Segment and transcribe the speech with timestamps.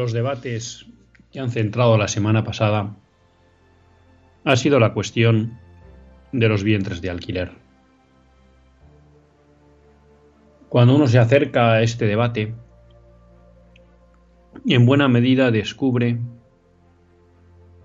[0.00, 0.86] Los debates
[1.30, 2.96] que han centrado la semana pasada
[4.44, 5.58] ha sido la cuestión
[6.32, 7.52] de los vientres de alquiler.
[10.70, 12.54] Cuando uno se acerca a este debate,
[14.66, 16.18] en buena medida descubre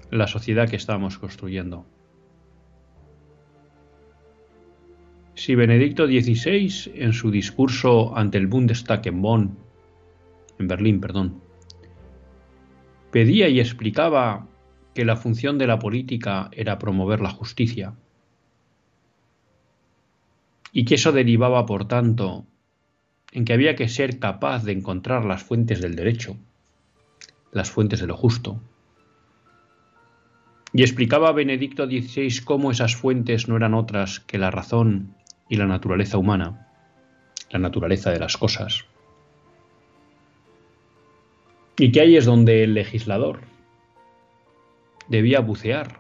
[0.09, 1.85] la sociedad que estamos construyendo.
[5.33, 9.57] Si Benedicto XVI, en su discurso ante el Bundestag en Bonn,
[10.59, 11.43] en Berlín, perdón,
[13.15, 14.45] pedía y explicaba
[14.93, 17.93] que la función de la política era promover la justicia
[20.73, 22.45] y que eso derivaba, por tanto,
[23.31, 26.35] en que había que ser capaz de encontrar las fuentes del derecho,
[27.53, 28.59] las fuentes de lo justo.
[30.73, 35.15] Y explicaba Benedicto XVI cómo esas fuentes no eran otras que la razón
[35.47, 36.67] y la naturaleza humana,
[37.49, 38.83] la naturaleza de las cosas.
[41.77, 43.41] Y que ahí es donde el legislador
[45.07, 45.99] debía bucear,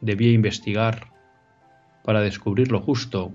[0.00, 1.08] debía investigar
[2.04, 3.32] para descubrir lo justo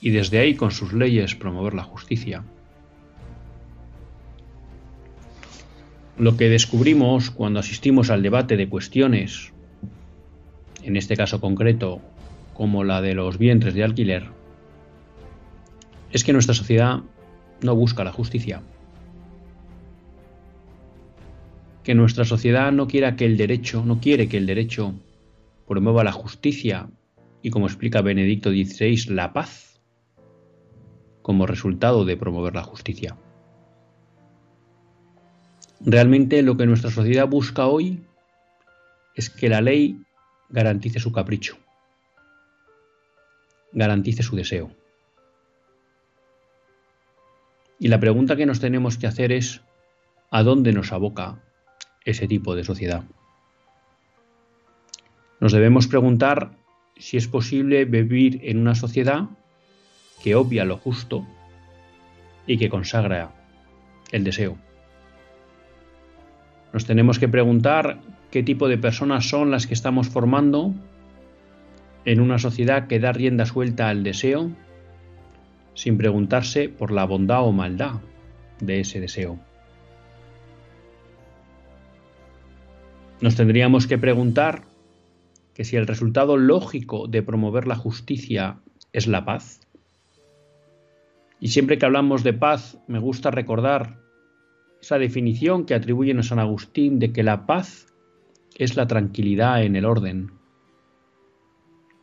[0.00, 2.44] y desde ahí con sus leyes promover la justicia.
[6.18, 9.52] Lo que descubrimos cuando asistimos al debate de cuestiones,
[10.82, 12.00] en este caso concreto,
[12.54, 14.28] como la de los vientres de alquiler,
[16.12, 17.00] es que nuestra sociedad
[17.60, 18.62] no busca la justicia.
[21.86, 24.92] Que nuestra sociedad no quiera que el derecho, no quiere que el derecho
[25.68, 26.90] promueva la justicia
[27.42, 29.80] y, como explica Benedicto XVI, la paz
[31.22, 33.16] como resultado de promover la justicia.
[35.78, 38.04] Realmente lo que nuestra sociedad busca hoy
[39.14, 39.96] es que la ley
[40.48, 41.56] garantice su capricho,
[43.70, 44.72] garantice su deseo.
[47.78, 49.62] Y la pregunta que nos tenemos que hacer es,
[50.32, 51.45] ¿a dónde nos aboca
[52.06, 53.04] ese tipo de sociedad.
[55.40, 56.52] Nos debemos preguntar
[56.96, 59.28] si es posible vivir en una sociedad
[60.22, 61.26] que obvia lo justo
[62.46, 63.34] y que consagra
[64.12, 64.56] el deseo.
[66.72, 68.00] Nos tenemos que preguntar
[68.30, 70.74] qué tipo de personas son las que estamos formando
[72.04, 74.52] en una sociedad que da rienda suelta al deseo
[75.74, 78.00] sin preguntarse por la bondad o maldad
[78.60, 79.38] de ese deseo.
[83.20, 84.62] Nos tendríamos que preguntar
[85.54, 88.60] que si el resultado lógico de promover la justicia
[88.92, 89.66] es la paz.
[91.40, 93.98] Y siempre que hablamos de paz, me gusta recordar
[94.82, 97.86] esa definición que atribuyen a San Agustín de que la paz
[98.58, 100.32] es la tranquilidad en el orden.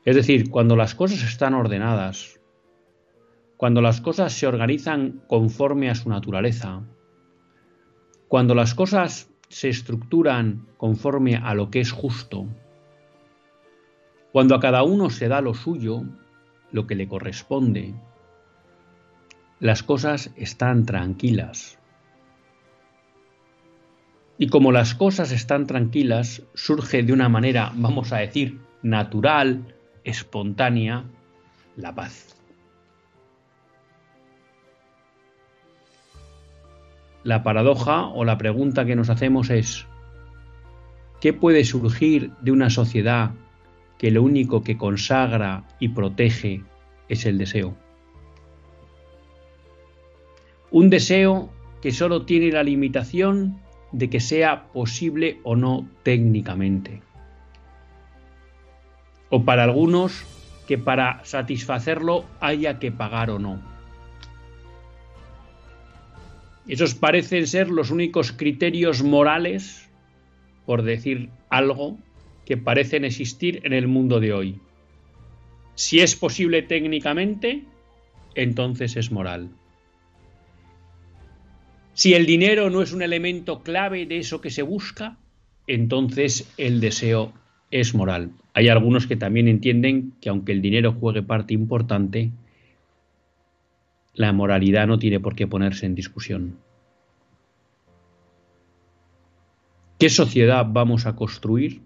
[0.06, 2.40] Es decir, cuando las cosas están ordenadas,
[3.58, 6.82] cuando las cosas se organizan conforme a su naturaleza,
[8.28, 12.48] cuando las cosas se estructuran conforme a lo que es justo.
[14.32, 16.02] Cuando a cada uno se da lo suyo,
[16.72, 17.94] lo que le corresponde,
[19.60, 21.78] las cosas están tranquilas.
[24.40, 31.06] Y como las cosas están tranquilas, surge de una manera, vamos a decir, natural, espontánea,
[31.76, 32.43] la paz.
[37.24, 39.88] La paradoja o la pregunta que nos hacemos es,
[41.22, 43.32] ¿qué puede surgir de una sociedad
[43.98, 46.64] que lo único que consagra y protege
[47.08, 47.78] es el deseo?
[50.70, 51.50] Un deseo
[51.82, 53.62] que solo tiene la limitación
[53.94, 57.02] de que sea posible o no técnicamente.
[59.30, 60.26] O para algunos
[60.68, 63.73] que para satisfacerlo haya que pagar o no.
[66.68, 69.90] Esos parecen ser los únicos criterios morales
[70.66, 71.98] por decir algo,
[72.46, 74.60] que parecen existir en el mundo de hoy.
[75.76, 77.64] Si es posible técnicamente,
[78.36, 79.50] entonces es moral.
[81.94, 85.18] Si el dinero no es un elemento clave de eso que se busca,
[85.68, 87.34] entonces el deseo
[87.72, 88.32] es moral.
[88.54, 92.32] Hay algunos que también entienden que aunque el dinero juegue parte importante,
[94.14, 96.60] la moralidad no tiene por qué ponerse en discusión.
[99.98, 101.82] ¿Qué sociedad vamos a construir?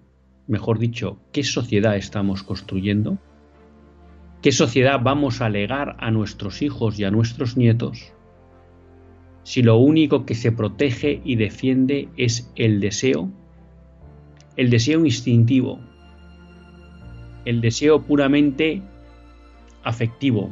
[0.48, 3.18] Mejor dicho, ¿qué sociedad estamos construyendo?
[4.42, 8.14] ¿Qué sociedad vamos a legar a nuestros hijos y a nuestros nietos
[9.44, 13.32] si lo único que se protege y defiende es el deseo
[14.58, 15.80] el deseo instintivo,
[17.46, 18.82] el deseo puramente
[19.84, 20.50] afectivo.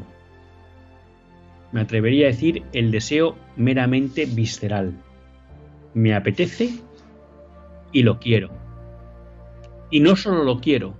[1.75, 4.93] Me atrevería a decir el deseo meramente visceral.
[5.93, 6.69] Me apetece
[7.91, 8.49] y lo quiero.
[9.91, 10.95] Y no solo lo quiero,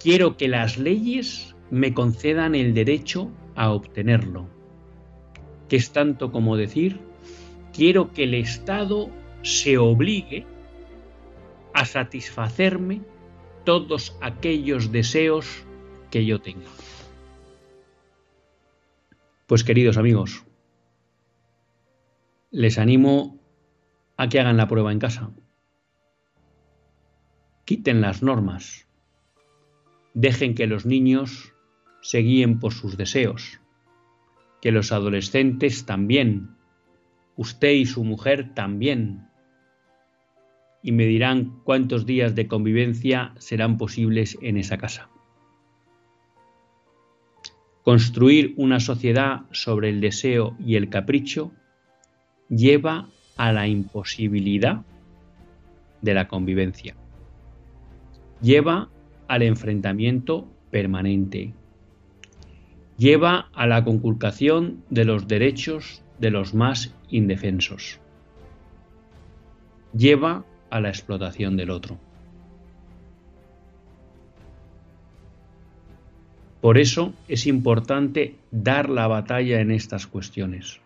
[0.00, 4.48] quiero que las leyes me concedan el derecho a obtenerlo.
[5.68, 6.98] Que es tanto como decir,
[7.72, 9.10] quiero que el Estado
[9.42, 10.44] se obligue
[11.72, 13.02] a satisfacerme
[13.62, 15.62] todos aquellos deseos
[16.10, 16.66] que yo tenga.
[19.46, 20.44] Pues queridos amigos,
[22.50, 23.40] les animo
[24.16, 25.30] a que hagan la prueba en casa.
[27.64, 28.88] Quiten las normas.
[30.14, 31.54] Dejen que los niños
[32.02, 33.60] se guíen por sus deseos.
[34.60, 36.56] Que los adolescentes también.
[37.36, 39.32] Usted y su mujer también
[40.82, 45.08] y me dirán cuántos días de convivencia serán posibles en esa casa.
[47.82, 51.50] Construir una sociedad sobre el deseo y el capricho
[52.48, 54.82] lleva a la imposibilidad
[56.00, 56.94] de la convivencia.
[58.40, 58.88] Lleva
[59.26, 61.54] al enfrentamiento permanente.
[62.98, 67.98] Lleva a la conculcación de los derechos de los más indefensos.
[69.92, 71.98] Lleva a la explotación del otro.
[76.62, 80.78] Por eso es importante dar la batalla en estas cuestiones.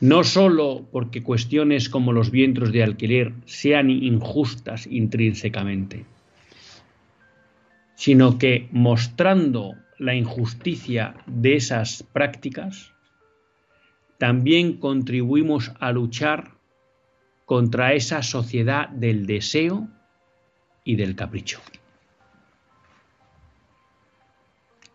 [0.00, 6.04] No sólo porque cuestiones como los vientres de alquiler sean injustas intrínsecamente,
[7.94, 12.92] sino que mostrando la injusticia de esas prácticas,
[14.18, 16.50] también contribuimos a luchar
[17.46, 19.88] contra esa sociedad del deseo
[20.84, 21.62] y del capricho.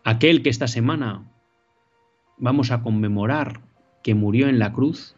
[0.04, 1.24] Aquel que esta semana
[2.36, 3.60] vamos a conmemorar
[4.02, 5.14] que murió en la cruz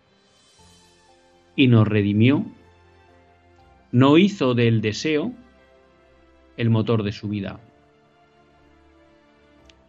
[1.56, 2.44] y nos redimió,
[3.93, 5.32] no hizo del deseo
[6.56, 7.60] el motor de su vida.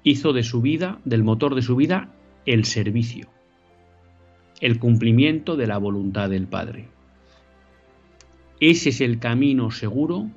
[0.03, 2.13] Hizo de su vida, del motor de su vida,
[2.45, 3.27] el servicio,
[4.61, 6.87] el cumplimiento de la voluntad del Padre.
[8.61, 10.29] Ese es el camino seguro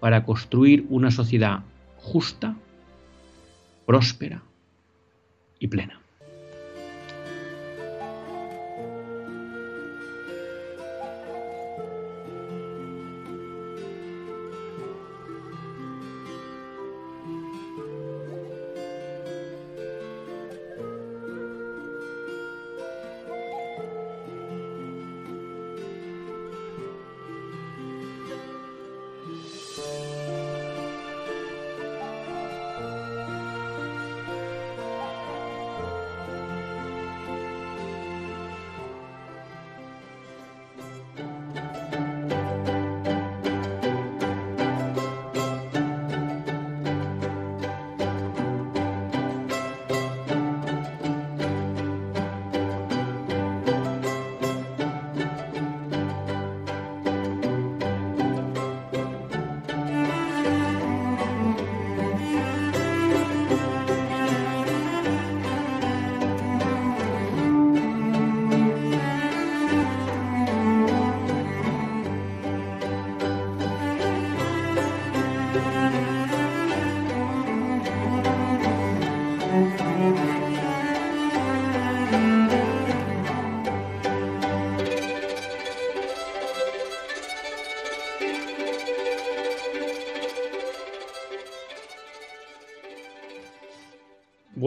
[0.00, 1.62] para construir una sociedad
[1.96, 2.56] justa,
[3.86, 4.42] próspera
[5.58, 6.01] y plena.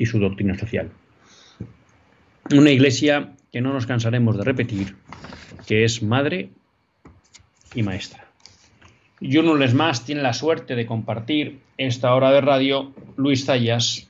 [0.00, 0.90] y su doctrina social.
[2.50, 4.96] Una Iglesia que no nos cansaremos de repetir,
[5.66, 6.48] que es madre
[7.74, 8.26] y maestra.
[9.20, 14.08] Y uno les más tiene la suerte de compartir esta hora de radio Luis Zayas,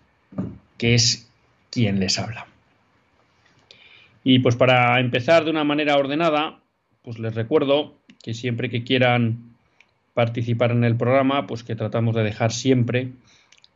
[0.78, 1.28] que es
[1.70, 2.46] quien les habla.
[4.22, 6.60] Y pues para empezar de una manera ordenada,
[7.02, 9.56] pues les recuerdo que siempre que quieran
[10.14, 13.08] participar en el programa, pues que tratamos de dejar siempre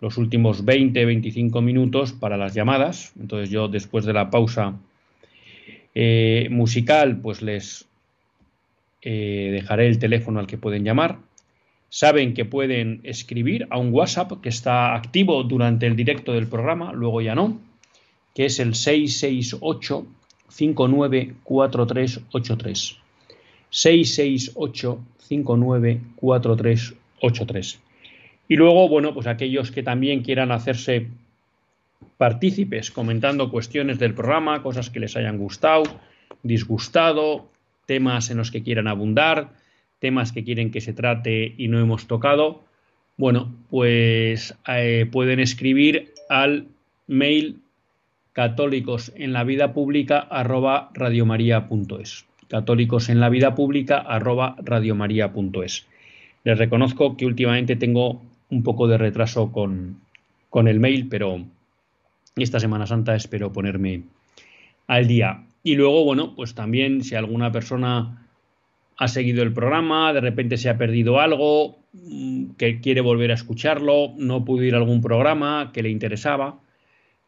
[0.04, 3.14] los últimos 20-25 minutos para las llamadas.
[3.18, 4.78] Entonces yo después de la pausa
[5.94, 7.87] eh, musical, pues les
[9.00, 11.16] eh, dejaré el teléfono al que pueden llamar.
[11.88, 16.92] Saben que pueden escribir a un WhatsApp que está activo durante el directo del programa,
[16.92, 17.58] luego ya no,
[18.34, 20.06] que es el 668
[20.50, 22.99] 594383.
[23.70, 27.78] 668 594383.
[28.48, 31.08] Y luego, bueno, pues aquellos que también quieran hacerse
[32.18, 35.84] partícipes comentando cuestiones del programa, cosas que les hayan gustado,
[36.42, 37.48] disgustado,
[37.86, 39.50] temas en los que quieran abundar,
[39.98, 42.62] temas que quieren que se trate y no hemos tocado,
[43.16, 46.66] bueno, pues eh, pueden escribir al
[47.06, 47.60] mail
[48.32, 55.86] católicos en la vida pública arroba radiomaria.es católicos en la vida pública arroba radiomaria.es.
[56.44, 58.22] Les reconozco que últimamente tengo
[58.54, 60.00] un poco de retraso con,
[60.49, 61.44] con el mail, pero
[62.37, 64.02] esta Semana Santa espero ponerme
[64.87, 65.42] al día.
[65.62, 68.28] Y luego, bueno, pues también si alguna persona
[68.96, 73.34] ha seguido el programa, de repente se ha perdido algo, mm, que quiere volver a
[73.34, 76.61] escucharlo, no pudo ir a algún programa que le interesaba,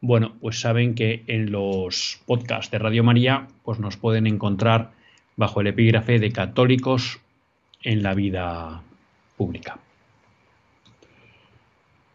[0.01, 4.93] bueno, pues saben que en los podcasts de Radio María, pues nos pueden encontrar
[5.35, 7.19] bajo el epígrafe de católicos
[7.83, 8.83] en la vida
[9.37, 9.79] pública.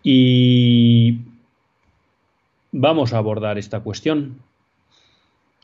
[0.03, 1.19] Y
[2.71, 4.39] vamos a abordar esta cuestión.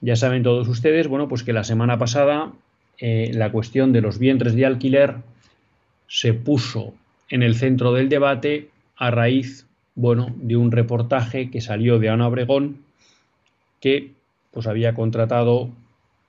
[0.02, 2.54] Ya saben todos ustedes, bueno, pues que la semana pasada
[3.00, 5.16] eh, la cuestión de los vientres de alquiler
[6.08, 6.94] se puso
[7.30, 12.28] en el centro del debate a raíz, bueno, de un reportaje que salió de Ana
[12.28, 12.80] Obregón
[13.80, 14.12] que
[14.52, 15.70] pues había contratado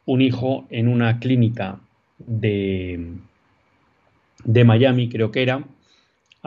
[0.05, 1.79] un hijo en una clínica
[2.19, 3.13] de,
[4.45, 5.65] de Miami, creo que era,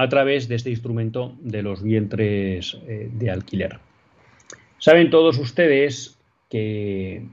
[0.01, 3.77] a través de este instrumento de los vientres eh, de alquiler.
[4.79, 6.17] Saben todos ustedes
[6.50, 7.24] que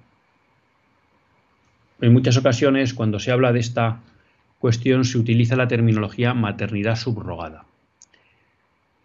[2.03, 4.03] en muchas ocasiones cuando se habla de esta
[4.59, 7.65] cuestión se utiliza la terminología maternidad subrogada.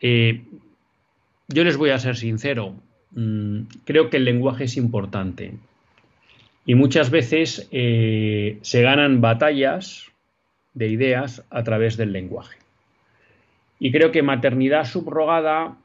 [0.02, 0.44] Eh,
[1.48, 2.76] yo les voy a ser sincero,
[3.12, 5.54] mm, creo que el lenguaje es importante
[6.66, 10.12] y muchas veces eh, se ganan batallas
[10.74, 12.63] de ideas a través del lenguaje.
[13.84, 15.76] Y creo que maternidad subrogada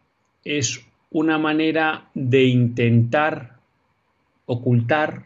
[0.45, 3.57] es una manera de intentar
[4.47, 5.25] ocultar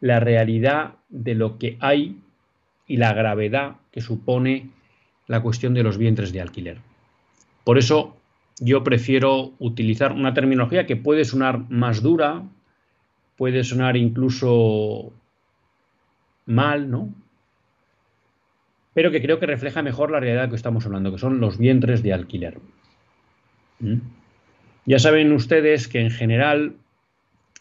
[0.00, 2.20] la realidad de lo que hay
[2.86, 4.70] y la gravedad que supone
[5.26, 6.78] la cuestión de los vientres de alquiler.
[7.64, 8.16] Por eso
[8.60, 12.44] yo prefiero utilizar una terminología que puede sonar más dura,
[13.36, 15.12] puede sonar incluso
[16.46, 17.12] mal, ¿no?
[18.98, 22.02] Pero que creo que refleja mejor la realidad que estamos hablando, que son los vientres
[22.02, 22.58] de alquiler.
[23.78, 23.98] ¿Mm?
[24.86, 26.74] Ya saben ustedes que en general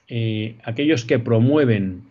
[0.07, 2.01] eh, aquellos que promueven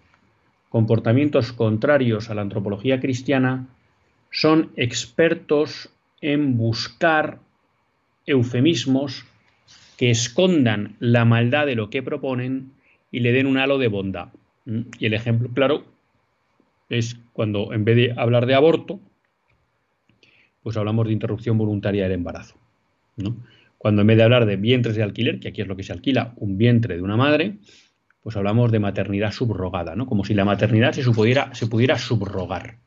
[0.68, 3.66] comportamientos contrarios a la antropología cristiana
[4.30, 5.90] son expertos
[6.20, 7.40] en buscar
[8.26, 9.26] eufemismos
[9.96, 12.70] que escondan la maldad de lo que proponen
[13.10, 14.28] y le den un halo de bondad.
[14.66, 14.82] ¿Mm?
[15.00, 15.84] Y el ejemplo claro
[16.88, 19.00] es cuando en vez de hablar de aborto,
[20.66, 22.56] pues hablamos de interrupción voluntaria del embarazo.
[23.78, 25.92] Cuando en vez de hablar de vientres de alquiler, que aquí es lo que se
[25.92, 27.58] alquila, un vientre de una madre,
[28.20, 30.06] pues hablamos de maternidad subrogada, ¿no?
[30.06, 32.78] Como si la maternidad se, se pudiera subrogar.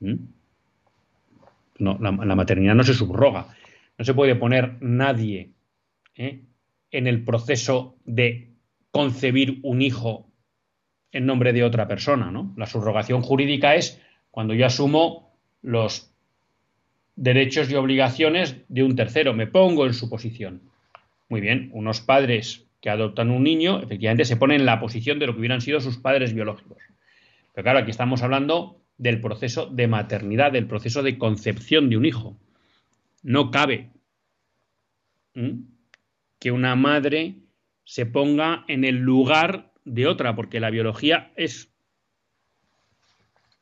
[0.00, 3.46] No, la, maternidad no se subroga.
[3.96, 5.52] No se puede poner nadie
[6.16, 6.42] ¿eh?
[6.90, 8.56] en el proceso de
[8.90, 10.26] concebir un hijo
[11.12, 12.52] en nombre de otra persona, ¿no?
[12.56, 16.11] La subrogación jurídica es cuando yo asumo los
[17.16, 20.62] derechos y obligaciones de un tercero, me pongo en su posición.
[21.28, 25.26] Muy bien, unos padres que adoptan un niño, efectivamente se ponen en la posición de
[25.26, 26.78] lo que hubieran sido sus padres biológicos.
[27.54, 32.04] Pero claro, aquí estamos hablando del proceso de maternidad, del proceso de concepción de un
[32.04, 32.36] hijo.
[33.22, 33.90] No cabe
[36.38, 37.36] que una madre
[37.84, 41.72] se ponga en el lugar de otra, porque la biología es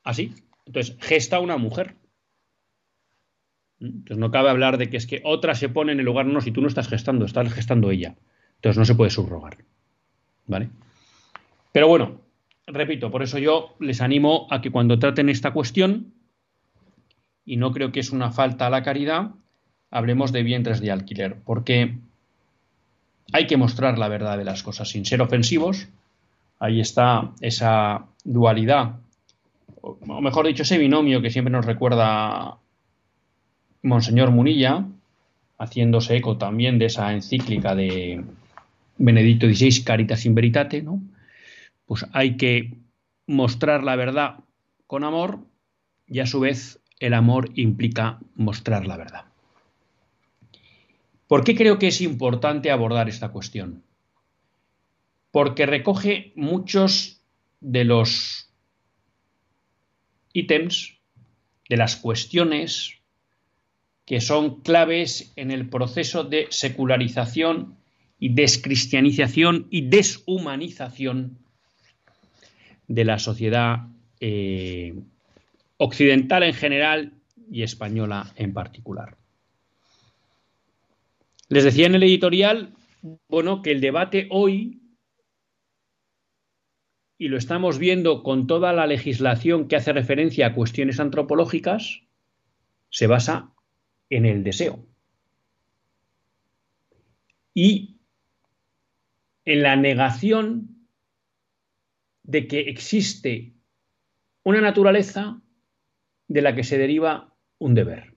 [0.03, 0.35] así.
[0.67, 1.95] Entonces, gesta una mujer.
[3.81, 6.41] Entonces, no cabe hablar de que es que otra se pone en el lugar, no,
[6.41, 8.15] si tú no estás gestando, estás gestando ella.
[8.57, 9.57] Entonces, no se puede subrogar.
[10.47, 10.71] ¿Vale?
[11.73, 12.21] Pero bueno,
[12.67, 16.13] repito, por eso yo les animo a que cuando traten esta cuestión,
[17.45, 19.31] y no creo que es una falta a la caridad,
[19.91, 21.97] hablemos de vientres de alquiler, porque
[23.33, 25.89] hay que mostrar la verdad de las cosas sin ser ofensivos.
[26.59, 28.97] Ahí está esa dualidad,
[29.81, 32.60] o mejor dicho, ese binomio que siempre nos recuerda
[33.83, 34.87] Monseñor Munilla,
[35.59, 38.25] haciéndose eco también de esa encíclica de
[38.99, 41.03] Benedicto XVI, Caritas in Veritate, ¿no?
[41.87, 42.77] Pues hay que
[43.27, 44.41] mostrar la verdad
[44.87, 45.41] con amor
[46.07, 49.25] y a su vez el amor implica mostrar la verdad.
[51.27, 53.85] ¿Por qué creo que es importante abordar esta cuestión?
[55.31, 57.23] Porque recoge muchos
[57.61, 58.51] de los
[60.33, 60.99] ítems,
[61.69, 63.00] de las cuestiones
[64.11, 67.77] que son claves en el proceso de secularización
[68.19, 71.39] y descristianización y deshumanización
[72.89, 73.87] de la sociedad
[74.19, 74.97] eh,
[75.77, 77.13] occidental en general
[77.53, 79.17] y española en particular.
[81.49, 82.75] Les decía en el editorial,
[83.29, 84.81] bueno, que el debate hoy,
[87.17, 92.03] y lo estamos viendo con toda la legislación que hace referencia a cuestiones antropológicas,
[92.89, 93.53] se basa
[94.11, 94.85] en el deseo.
[97.55, 98.01] Y
[99.45, 100.87] en la negación
[102.23, 103.55] de que existe
[104.43, 105.41] una naturaleza
[106.29, 108.15] de la que se deriva un deber.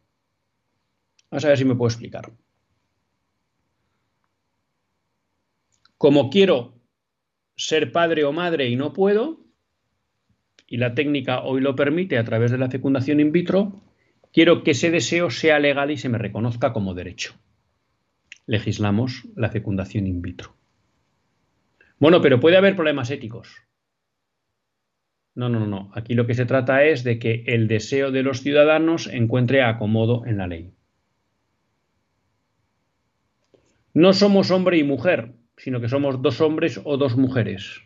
[1.31, 2.31] Vamos a ver si me puedo explicar.
[5.97, 6.79] Como quiero
[7.55, 9.43] ser padre o madre y no puedo,
[10.67, 13.82] y la técnica hoy lo permite a través de la fecundación in vitro,
[14.33, 17.35] quiero que ese deseo sea legal y se me reconozca como derecho.
[18.45, 20.55] Legislamos la fecundación in vitro.
[21.99, 23.63] Bueno, pero puede haber problemas éticos.
[25.35, 25.91] No, no, no.
[25.95, 30.25] Aquí lo que se trata es de que el deseo de los ciudadanos encuentre acomodo
[30.25, 30.73] en la ley.
[33.93, 37.81] No somos hombre y mujer sino que somos dos hombres o dos mujeres.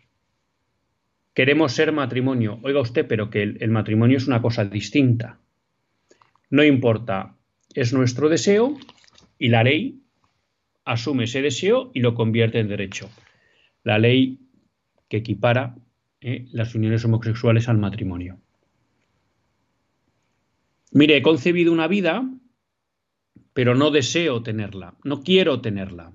[1.34, 2.58] Queremos ser matrimonio.
[2.62, 5.38] Oiga usted, pero que el, matrimonio es una cosa distinta.
[6.50, 7.36] No importa,
[7.74, 8.76] es nuestro deseo
[9.38, 10.02] y la ley
[10.84, 13.10] asume ese deseo y lo convierte en derecho.
[13.84, 14.40] La ley
[15.08, 15.76] que equipara
[16.20, 18.40] eh, las uniones homosexuales al matrimonio.
[20.92, 22.28] Mire, he concebido una vida,
[23.52, 26.14] pero no deseo tenerla, no quiero tenerla.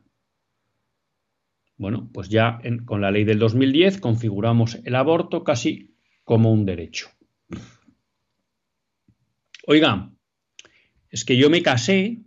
[1.78, 7.10] Bueno, pues ya con la ley del 2010 configuramos el aborto casi como un derecho.
[9.66, 10.13] Oiga,
[11.14, 12.24] es que yo me casé,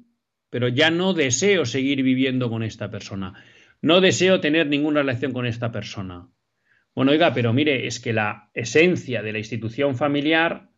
[0.49, 3.35] pero ya no deseo seguir viviendo con esta persona.
[3.83, 6.29] No deseo tener ninguna relación con esta persona.
[6.95, 10.71] Bueno, oiga, pero mire, es que la esencia de la institución familiar,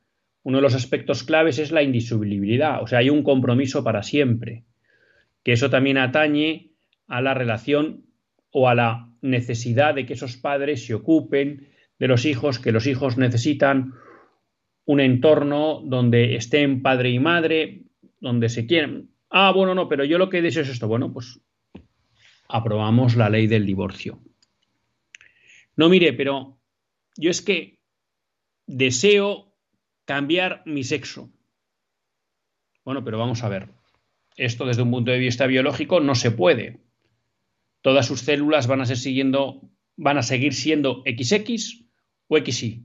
[0.42, 4.64] uno de los aspectos claves es la indisolubilidad, o sea, hay un compromiso para siempre,
[5.44, 6.72] que eso también atañe
[7.08, 8.06] a la relación
[8.50, 11.68] o a la necesidad de que esos padres se ocupen
[11.98, 13.92] de los hijos, que los hijos necesitan
[14.86, 17.82] un entorno donde estén padre y madre,
[18.20, 19.10] donde se quieren.
[19.30, 20.88] Ah, bueno, no, pero yo lo que deseo es esto.
[20.88, 21.40] Bueno, pues
[22.48, 24.20] aprobamos la ley del divorcio.
[25.76, 26.58] No, mire, pero
[27.16, 27.78] yo es que
[28.66, 29.54] deseo
[30.04, 31.30] cambiar mi sexo.
[32.84, 33.68] Bueno, pero vamos a ver.
[34.36, 36.80] Esto desde un punto de vista biológico no se puede,
[37.82, 41.84] todas sus células van a, ser siguiendo, van a seguir siendo XX
[42.28, 42.84] o XY.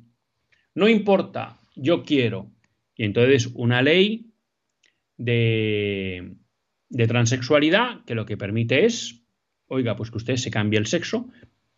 [0.76, 2.52] No importa, yo quiero.
[2.96, 4.33] Y entonces una ley
[5.18, 6.36] de,
[6.90, 9.24] de transexualidad que lo que permite es,
[9.68, 11.30] oiga, pues que usted se cambie el sexo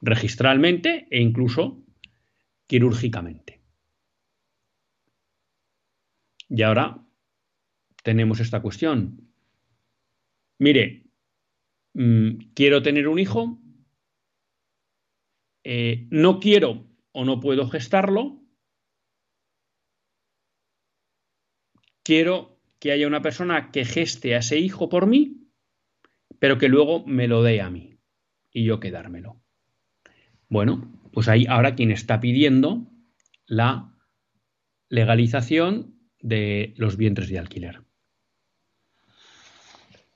[0.01, 1.83] registralmente e incluso
[2.67, 3.61] quirúrgicamente.
[6.47, 7.03] Y ahora
[8.03, 9.31] tenemos esta cuestión.
[10.59, 11.05] Mire,
[11.95, 13.57] Mm, quiero tener un hijo,
[15.63, 18.43] eh, no quiero o no puedo gestarlo,
[22.03, 25.49] quiero que haya una persona que geste a ese hijo por mí,
[26.39, 27.91] pero que luego me lo dé a mí.
[28.51, 29.41] y yo quedármelo.
[30.47, 32.87] Bueno, pues ahí ahora quien está pidiendo
[33.45, 33.93] la
[34.87, 37.81] legalización de los vientres de alquiler.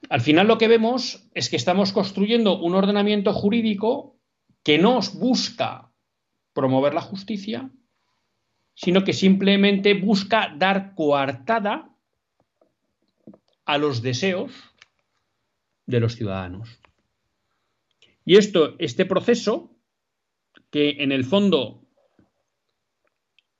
[0.10, 4.20] Al final lo que vemos es que estamos construyendo un ordenamiento jurídico
[4.64, 5.92] que no busca
[6.54, 7.70] promover la justicia,
[8.74, 11.89] sino que simplemente busca dar coartada
[13.70, 14.52] a los deseos
[15.86, 16.82] de los ciudadanos.
[18.26, 19.78] Y esto, este proceso,
[20.72, 21.88] que en el fondo,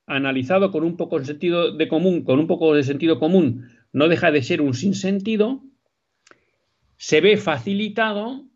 [0.06, 4.08] analizado con un poco de sentido de común, con un poco de sentido común, no
[4.08, 5.62] deja de ser un sinsentido,
[6.96, 8.48] se ve facilitado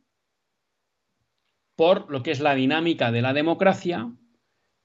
[1.77, 4.13] por lo que es la dinámica de la democracia,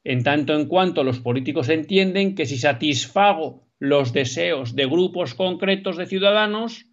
[0.04, 5.98] en tanto en cuanto los políticos entienden que si satisfago los deseos de grupos concretos
[5.98, 6.86] de ciudadanos,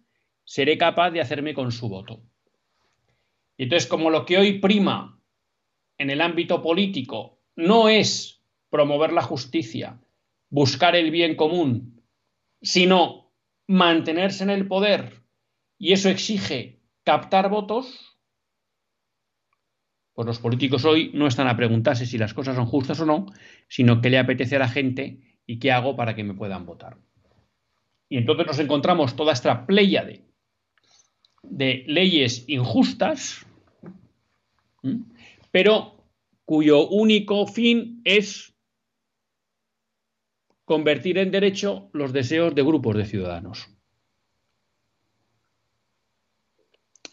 [0.45, 2.23] seré capaz de hacerme con su voto.
[3.57, 5.21] Y entonces, como lo que hoy prima
[5.97, 9.99] en el ámbito político no es promover la justicia,
[10.49, 12.03] buscar el bien común,
[12.61, 13.33] sino
[13.67, 15.23] mantenerse en el poder,
[15.77, 18.16] y eso exige captar votos,
[20.17, 23.27] pues los políticos hoy no están a preguntarse si las cosas son justas o no,
[23.67, 26.97] sino qué le apetece a la gente y qué hago para que me puedan votar.
[28.09, 30.25] Y entonces nos encontramos toda esta pléyade
[31.43, 33.45] de leyes injustas,
[35.51, 36.03] pero
[36.45, 38.55] cuyo único fin es
[40.65, 43.69] convertir en derecho los deseos de grupos de ciudadanos.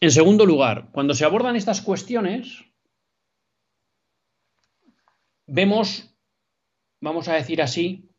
[0.01, 2.65] En segundo lugar, cuando se abordan estas cuestiones,
[5.47, 6.15] vemos,
[7.01, 8.11] vamos a decir así,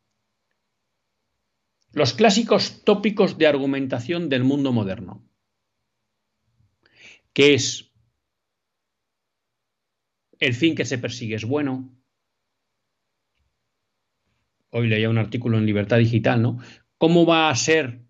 [1.91, 5.27] los clásicos tópicos de argumentación del mundo moderno,
[7.33, 7.91] que es
[10.39, 11.97] el fin que se persigue es bueno.
[14.69, 16.59] Hoy leía un artículo en Libertad Digital, ¿no?
[16.97, 18.01] ¿Cómo va a ser,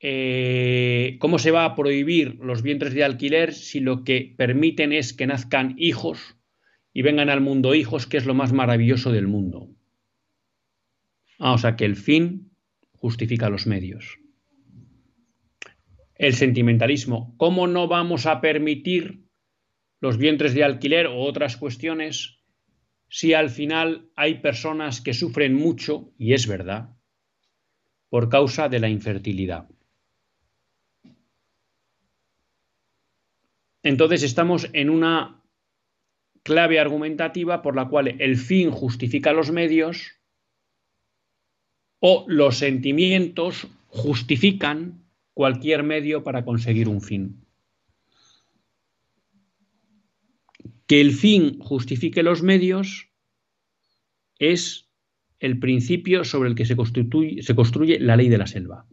[0.00, 5.14] eh, cómo se va a prohibir los vientres de alquiler si lo que permiten es
[5.14, 6.36] que nazcan hijos
[6.94, 9.68] y vengan al mundo hijos, que es lo más maravilloso del mundo.
[11.40, 12.52] Ah, o sea que el fin
[12.92, 14.18] justifica los medios.
[16.14, 17.34] El sentimentalismo.
[17.36, 19.24] ¿Cómo no vamos a permitir
[20.00, 22.38] los vientres de alquiler o otras cuestiones
[23.08, 26.96] si al final hay personas que sufren mucho, y es verdad,
[28.08, 29.68] por causa de la infertilidad?
[33.82, 35.43] Entonces estamos en una
[36.44, 40.12] clave argumentativa por la cual el fin justifica los medios
[41.98, 45.02] o los sentimientos justifican
[45.32, 47.44] cualquier medio para conseguir un fin.
[50.86, 53.08] Que el fin justifique los medios
[54.38, 54.90] es
[55.40, 58.86] el principio sobre el que se construye, la ley de la selva.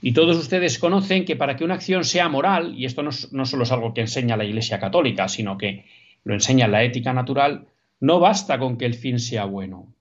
[0.00, 3.62] Y todos ustedes conocen que para que una acción sea moral, y esto no, solo
[3.62, 5.86] es algo que enseña la Iglesia Católica, sino que
[6.24, 7.68] lo enseña la ética natural,
[8.00, 9.92] no basta con que el fin sea bueno,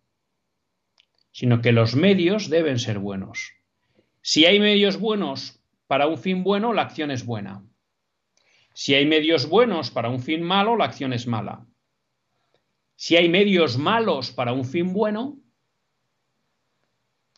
[1.32, 3.54] sino que los medios deben ser buenos.
[4.22, 7.64] Si hay medios buenos para un fin bueno, la acción es buena.
[8.74, 11.66] Si hay medios buenos para un fin malo, la acción es mala.
[12.96, 15.40] Si hay medios malos para un fin bueno,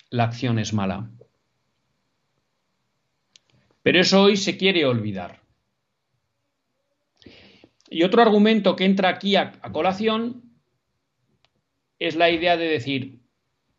[0.09, 1.09] la acción es mala.
[3.89, 5.41] Pero eso hoy se quiere olvidar.
[7.89, 10.43] Y otro argumento que entra aquí a, colación
[11.97, 13.23] es la idea de decir,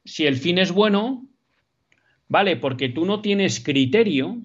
[0.05, 1.31] si el fin es bueno,
[2.27, 4.43] vale, porque tú no tienes criterio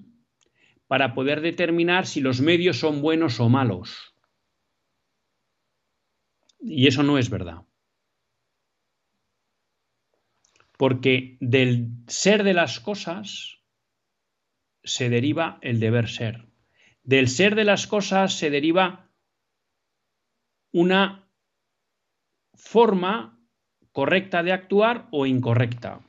[0.86, 4.14] para poder determinar si los medios son buenos o malos.
[6.60, 7.62] Y eso no es verdad.
[10.78, 13.55] Porque del ser de las cosas
[14.86, 16.46] se deriva el deber ser.
[17.02, 19.10] Del ser de las cosas se deriva
[20.72, 21.28] una
[22.54, 23.38] forma
[23.92, 26.00] correcta de actuar o incorrecta.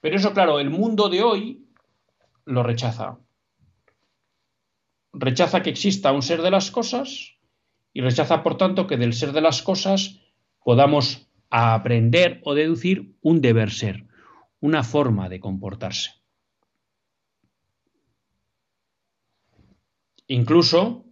[0.00, 1.68] Pero eso, claro, el mundo de hoy
[2.44, 3.18] lo rechaza.
[5.12, 7.38] Rechaza que exista un ser de las cosas
[7.92, 10.20] y rechaza, por tanto, que del ser de las cosas
[10.62, 14.06] podamos aprender o deducir un deber ser,
[14.60, 16.23] una forma de comportarse.
[20.26, 21.04] Incluso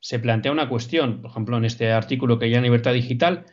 [0.00, 3.46] se plantea una cuestión, por ejemplo, en este artículo que hay en Libertad Digital,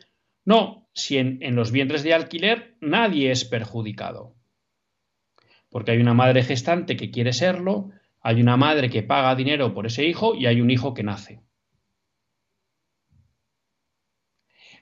[0.44, 4.34] no, si en, en los vientres de alquiler nadie es perjudicado.
[5.68, 9.86] Porque hay una madre gestante que quiere serlo, Hay una madre que paga dinero por
[9.86, 11.40] ese hijo y hay un hijo que nace.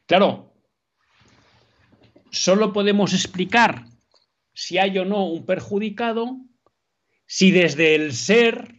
[0.06, 0.54] Claro,
[2.30, 3.84] solo podemos explicar
[4.54, 6.38] si hay o no un perjudicado
[7.26, 8.75] si desde el ser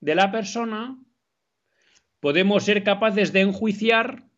[0.00, 0.98] de la persona
[2.20, 4.28] podemos ser capaces de enjuiciar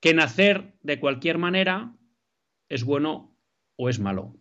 [0.00, 1.96] que nacer de cualquier manera
[2.68, 3.36] es bueno
[3.76, 4.36] o es malo.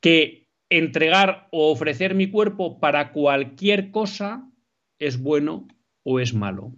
[0.00, 4.50] Que entregar o ofrecer mi cuerpo para cualquier cosa
[4.98, 5.66] es bueno
[6.02, 6.74] o es malo.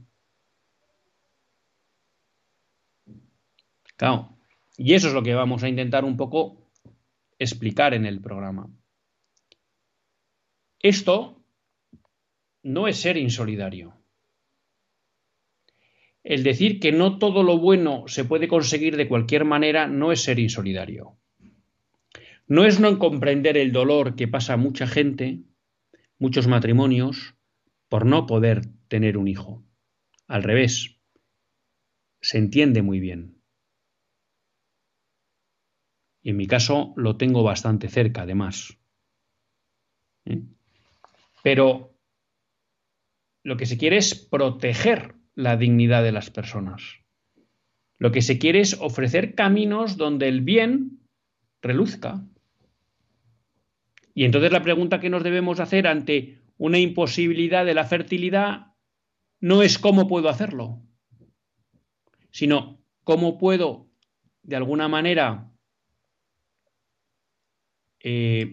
[3.96, 4.36] Claro.
[4.76, 6.70] Y eso es lo que vamos a intentar un poco
[7.38, 8.68] explicar en el programa.
[10.82, 11.40] Esto
[12.64, 13.94] no es ser insolidario.
[16.24, 20.22] El decir que no todo lo bueno se puede conseguir de cualquier manera no es
[20.22, 21.16] ser insolidario.
[22.48, 25.42] No es no comprender el dolor que pasa mucha gente,
[26.18, 27.34] muchos matrimonios,
[27.88, 29.64] por no poder tener un hijo.
[30.26, 30.98] Al revés,
[32.20, 33.40] se entiende muy bien.
[36.22, 38.78] Y en mi caso lo tengo bastante cerca, además.
[40.24, 40.42] ¿Eh?
[41.42, 41.98] Pero
[43.42, 46.82] lo que se quiere es proteger la dignidad de las personas.
[47.98, 51.00] Lo que se quiere es ofrecer caminos donde el bien
[51.60, 52.24] reluzca.
[54.14, 58.74] Y entonces la pregunta que nos debemos hacer ante una imposibilidad de la fertilidad
[59.40, 60.82] no es cómo puedo hacerlo,
[62.30, 63.88] sino cómo puedo,
[64.42, 65.50] de alguna manera,
[68.00, 68.52] eh,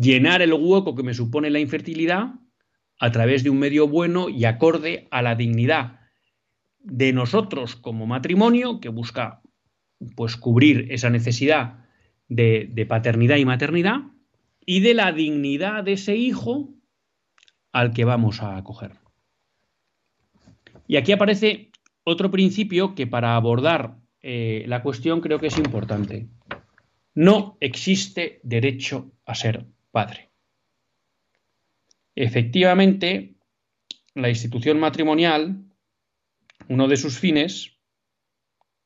[0.00, 2.34] llenar el hueco que me supone la infertilidad
[2.98, 6.00] a través de un medio bueno y acorde a la dignidad
[6.78, 9.42] de nosotros como matrimonio que busca
[10.16, 11.84] pues cubrir esa necesidad
[12.28, 14.00] de, de paternidad y maternidad
[14.66, 16.74] y de la dignidad de ese hijo
[17.72, 18.92] al que vamos a acoger.
[20.86, 21.70] Y aquí aparece
[22.04, 26.28] otro principio que para abordar eh, la cuestión creo que es importante.
[27.14, 30.30] No existe derecho a ser padre.
[32.16, 33.36] Efectivamente,
[34.14, 35.64] la institución matrimonial,
[36.68, 37.78] uno de sus fines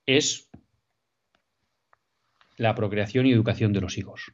[0.04, 0.50] es
[2.58, 4.32] la procreación y educación de los hijos.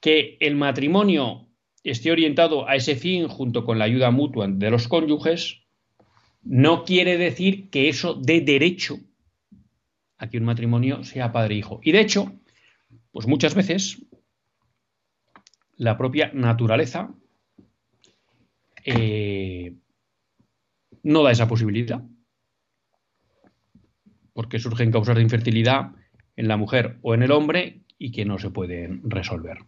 [0.00, 1.48] Que el matrimonio
[1.84, 5.62] esté orientado a ese fin junto con la ayuda mutua de los cónyuges,
[6.42, 8.98] no quiere decir que eso dé derecho
[10.16, 11.80] a que un matrimonio sea padre e hijo.
[11.84, 12.32] Y de hecho,
[13.12, 14.07] pues muchas veces
[15.78, 17.14] la propia naturaleza
[18.84, 19.74] eh,
[21.02, 22.02] no da esa posibilidad,
[24.32, 25.92] porque surgen causas de infertilidad
[26.36, 29.58] en la mujer o en el hombre y que no se pueden resolver.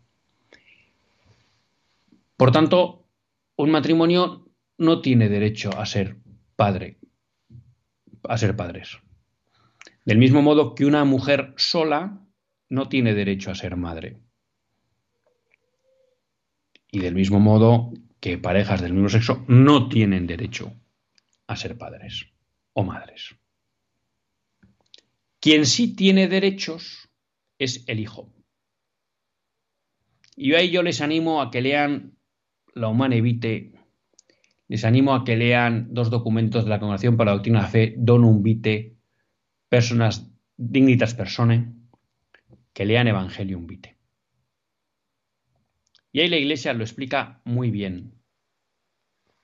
[2.37, 3.07] Por tanto,
[3.57, 6.17] un matrimonio no tiene derecho a ser
[6.57, 6.99] padre,
[8.25, 8.99] a ser padres.
[10.05, 12.27] Del mismo modo que una mujer sola
[12.69, 14.19] no tiene derecho a ser madre.
[16.93, 20.73] Y del mismo modo que parejas del mismo sexo no tienen derecho
[21.47, 22.27] a ser padres
[22.73, 23.35] o madres.
[25.41, 27.09] Quien sí tiene derechos
[27.59, 28.33] es el hijo.
[30.37, 32.17] Y ahí yo les animo a que lean
[32.75, 33.73] La Humana Vitae,
[34.69, 37.95] les animo a que lean dos documentos de la Congregación para la Doctrina de Fe,
[37.99, 38.97] Donum Vitae,
[39.69, 41.73] Personas Dignitas Personae,
[42.73, 44.00] que lean Evangelium Vitae.
[46.13, 48.21] Y ahí la Iglesia lo explica muy bien.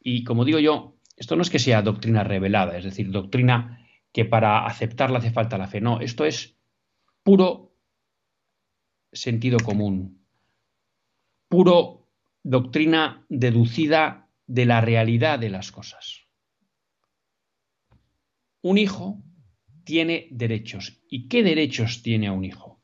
[0.00, 4.24] Y como digo yo, esto no es que sea doctrina revelada, es decir, doctrina que
[4.24, 5.80] para aceptarla hace falta la fe.
[5.80, 6.56] No, esto es
[7.22, 7.74] puro
[9.12, 10.24] sentido común,
[11.48, 12.08] puro
[12.42, 16.26] doctrina deducida de la realidad de las cosas.
[18.62, 19.22] Un hijo
[19.84, 21.00] tiene derechos.
[21.08, 22.80] ¿Y qué derechos tiene un hijo?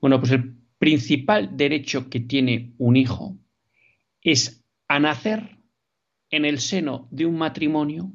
[0.00, 3.38] Bueno, pues el principal derecho que tiene un hijo
[4.20, 5.58] es a nacer
[6.28, 8.10] en el seno de un matrimonio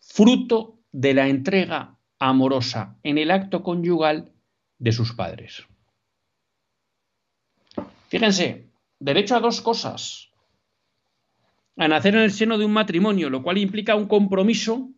[0.00, 4.32] fruto de la entrega amorosa en el acto conyugal
[4.78, 5.66] de sus padres.
[8.08, 10.30] Fíjense, derecho a dos cosas.
[11.76, 14.88] A nacer en el seno de un matrimonio, lo cual implica un compromiso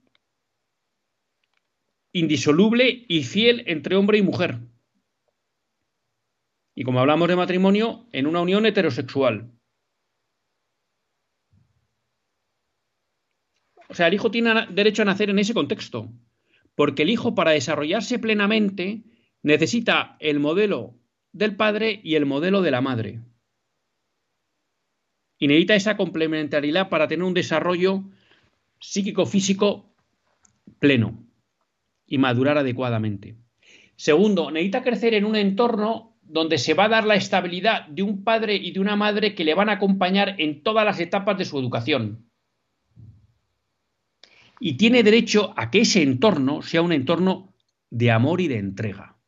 [2.13, 4.61] indisoluble y fiel entre hombre y mujer.
[6.81, 9.53] Y como hablamos de matrimonio, en una unión heterosexual.
[13.91, 16.11] O sea, el hijo tiene derecho a nacer en ese contexto,
[16.75, 19.05] porque el hijo para desarrollarse plenamente
[19.43, 20.99] necesita el modelo
[21.33, 23.21] del padre y el modelo de la madre.
[25.39, 28.05] Y necesita esa complementariedad para tener un desarrollo
[28.79, 29.95] psíquico-físico
[30.79, 31.29] pleno
[32.07, 33.37] y madurar adecuadamente.
[33.97, 38.23] Segundo, necesita crecer en un entorno donde se va a dar la estabilidad de un
[38.23, 41.45] padre y de una madre que le van a acompañar en todas las etapas de
[41.45, 42.31] su educación.
[44.61, 47.53] Y tiene derecho a que ese entorno sea un entorno
[47.91, 49.19] de amor y de entrega.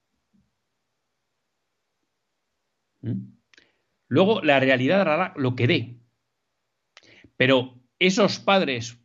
[3.01, 3.33] ¿Mm?
[4.07, 5.97] Luego, la realidad hará lo que dé.
[7.37, 9.01] Pero esos padres,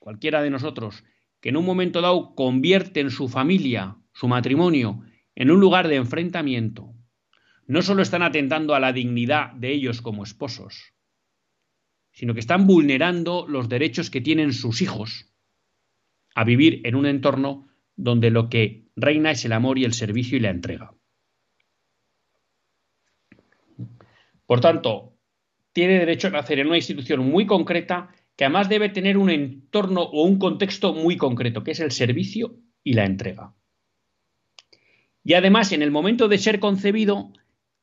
[0.00, 1.04] cualquiera de nosotros,
[1.40, 5.05] que en un momento dado convierten su familia, su matrimonio,
[5.36, 6.94] en un lugar de enfrentamiento,
[7.66, 10.94] no solo están atentando a la dignidad de ellos como esposos,
[12.10, 15.30] sino que están vulnerando los derechos que tienen sus hijos
[16.34, 20.36] a vivir en un entorno donde lo que reina es el amor y el servicio
[20.38, 20.94] y la entrega.
[24.46, 25.18] Por tanto,
[25.72, 30.02] tiene derecho a nacer en una institución muy concreta que además debe tener un entorno
[30.02, 33.55] o un contexto muy concreto, que es el servicio y la entrega.
[35.26, 37.32] Y además, en el momento de ser concebido,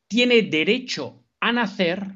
[0.08, 2.15] tiene derecho a nacer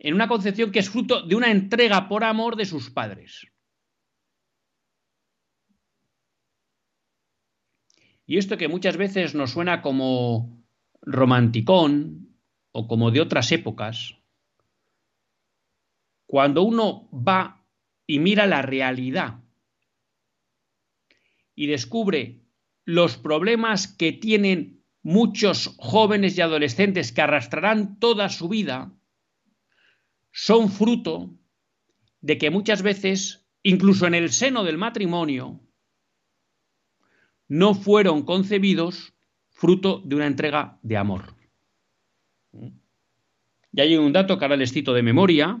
[0.00, 3.46] en una concepción que es fruto de una entrega por amor de sus padres.
[8.26, 10.64] Y esto que muchas veces nos suena como
[11.00, 12.36] romanticón
[12.72, 14.16] o como de otras épocas,
[16.26, 17.64] cuando uno va
[18.08, 19.38] y mira la realidad
[21.54, 22.43] y descubre
[22.84, 28.92] los problemas que tienen muchos jóvenes y adolescentes que arrastrarán toda su vida,
[30.32, 31.34] son fruto
[32.20, 35.60] de que muchas veces, incluso en el seno del matrimonio,
[37.48, 39.14] no fueron concebidos
[39.50, 41.34] fruto de una entrega de amor.
[43.72, 45.60] Y hay un dato que ahora les cito de memoria,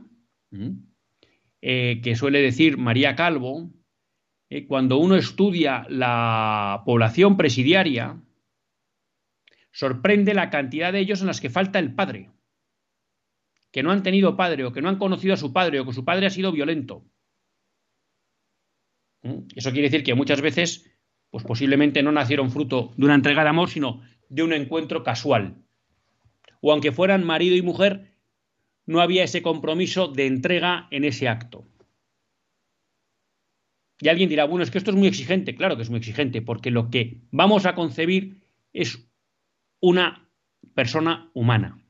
[1.60, 3.70] eh, que suele decir María Calvo,
[4.50, 8.20] eh, cuando uno estudia la población presidiaria,
[9.72, 12.30] sorprende la cantidad de ellos en las que falta el padre,
[13.72, 15.92] que no han tenido padre o que no han conocido a su padre o que
[15.92, 17.04] su padre ha sido violento.
[19.56, 20.90] Eso quiere decir que muchas veces,
[21.30, 25.64] pues posiblemente no nacieron fruto de una entrega de amor, sino de un encuentro casual.
[26.60, 28.14] O aunque fueran marido y mujer,
[28.86, 31.66] no había ese compromiso de entrega en ese acto.
[34.00, 35.54] Y alguien dirá, bueno, es que esto es muy exigente.
[35.54, 39.08] Claro que es muy exigente, porque lo que vamos a concebir es
[39.80, 40.28] una
[40.74, 41.84] persona humana.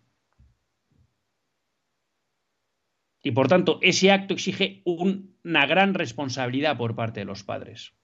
[3.22, 7.94] Y por tanto, ese acto exige una gran responsabilidad por parte de los padres.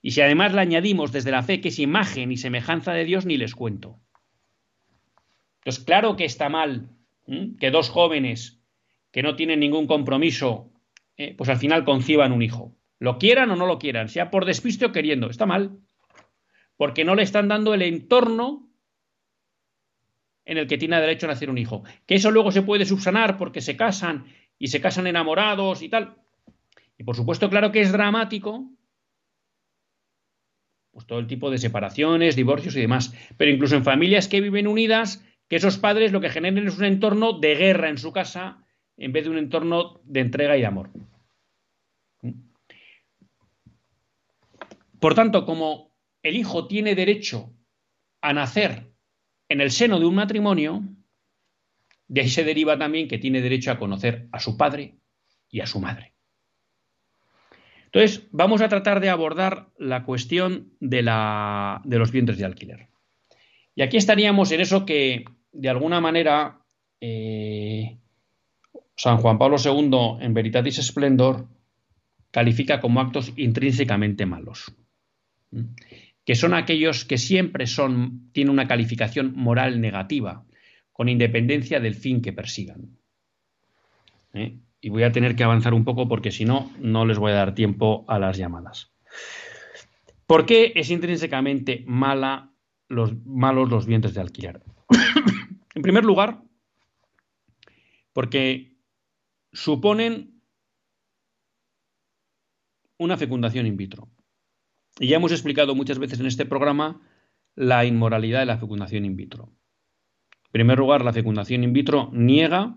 [0.00, 3.26] Y si además le añadimos desde la fe que es imagen y semejanza de Dios,
[3.26, 4.00] ni les cuento.
[5.58, 6.88] Entonces, claro que está mal
[7.60, 8.60] que dos jóvenes
[9.12, 10.72] que no tienen ningún compromiso,
[11.16, 12.74] eh, pues al final conciban un hijo.
[13.02, 15.80] Lo quieran o no lo quieran, sea por despiste o queriendo, está mal.
[16.76, 18.70] Porque no le están dando el entorno
[20.44, 21.82] en el que tiene derecho a nacer un hijo.
[22.06, 26.14] Que eso luego se puede subsanar porque se casan y se casan enamorados y tal.
[26.96, 28.70] Y por supuesto, claro que es dramático,
[30.92, 33.12] pues todo el tipo de separaciones, divorcios y demás.
[33.36, 36.84] Pero incluso en familias que viven unidas, que esos padres lo que generen es un
[36.84, 38.64] entorno de guerra en su casa
[38.96, 40.90] en vez de un entorno de entrega y de amor.
[45.02, 47.52] Por tanto, como el hijo tiene derecho
[48.20, 48.92] a nacer
[49.48, 50.84] en el seno de un matrimonio,
[52.06, 55.00] de ahí se deriva también que tiene derecho a conocer a su padre
[55.50, 56.14] y a su madre.
[57.86, 62.88] Entonces, vamos a tratar de abordar la cuestión de, los vientres de alquiler.
[63.74, 66.60] Y aquí estaríamos en eso que de alguna manera,
[67.00, 67.98] eh,
[68.94, 71.48] San Juan Pablo II, en Veritatis Splendor,
[72.30, 74.72] califica como actos intrínsecamente malos,
[76.24, 80.44] que son aquellos que siempre son, tienen una calificación moral negativa,
[80.92, 82.98] con independencia del fin que persigan.
[84.34, 84.58] ¿eh?
[84.80, 87.36] Y voy a tener que avanzar un poco porque si no, no les voy a
[87.36, 88.92] dar tiempo a las llamadas.
[90.26, 92.52] ¿Por qué es intrínsecamente mala
[92.88, 94.62] los, malos los vientres de alquiler?
[95.74, 96.42] En primer lugar,
[98.12, 98.76] porque
[99.52, 100.42] suponen
[102.98, 104.10] una fecundación in vitro.
[104.98, 107.00] Y ya hemos explicado muchas veces en este programa
[107.54, 109.52] la inmoralidad de la fecundación in vitro.
[110.44, 112.76] En primer lugar, la fecundación in vitro niega,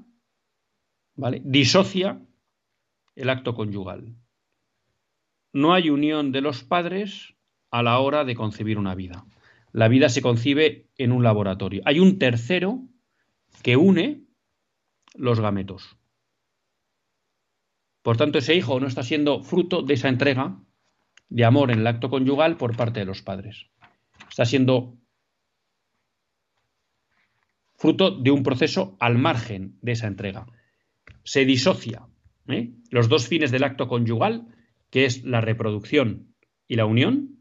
[1.15, 1.41] ¿vale?
[1.43, 2.21] disocia
[3.15, 4.15] el acto conyugal.
[5.53, 7.35] No hay unión de los padres
[7.71, 9.25] a la hora de concebir una vida.
[9.71, 11.81] La vida se concibe en un laboratorio.
[11.85, 12.81] Hay un tercero
[13.61, 14.25] que une
[15.15, 15.97] los gametos.
[18.01, 20.64] Por tanto, ese hijo no está siendo fruto de esa entrega
[21.29, 23.67] de amor en el acto conyugal por parte de los padres.
[24.29, 24.97] Está siendo
[27.77, 30.45] fruto de un proceso al margen de esa entrega.
[31.23, 32.07] Se disocia
[32.47, 32.71] ¿eh?
[32.89, 34.47] los dos fines del acto conyugal,
[34.89, 36.33] que es la reproducción
[36.67, 37.39] y la unión,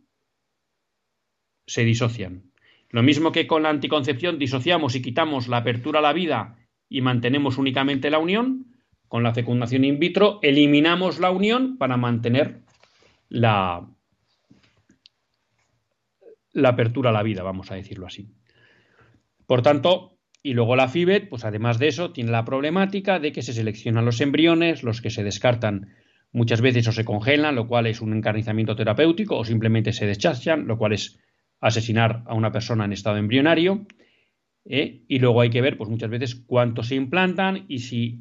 [1.66, 2.50] se disocian.
[2.90, 6.58] Lo mismo que con la anticoncepción disociamos y quitamos la apertura a la vida
[6.88, 8.74] y mantenemos únicamente la unión,
[9.08, 12.63] con la fecundación in vitro eliminamos la unión para mantener
[13.34, 13.84] la,
[16.64, 18.28] apertura a la vida, vamos a decirlo así.
[19.46, 23.42] Por tanto, y luego la FIBET, pues además de eso, tiene la problemática de que
[23.42, 25.94] se seleccionan los embriones, los que se descartan
[26.32, 30.66] muchas veces o se congelan, lo cual es un encarnizamiento terapéutico, o simplemente se deschachan,
[30.68, 31.18] lo cual es
[31.60, 33.86] asesinar a una persona en estado embrionario.
[34.64, 35.02] ¿eh?
[35.08, 38.20] Y luego hay que ver, pues muchas veces, cuántos se implantan y si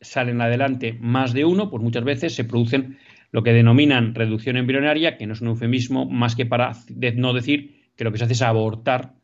[0.00, 2.98] salen adelante más de uno, pues muchas veces se producen
[3.32, 6.72] lo que denominan reducción embrionaria, que no es un eufemismo más que para
[7.16, 9.14] no decir que lo que se hace es abortar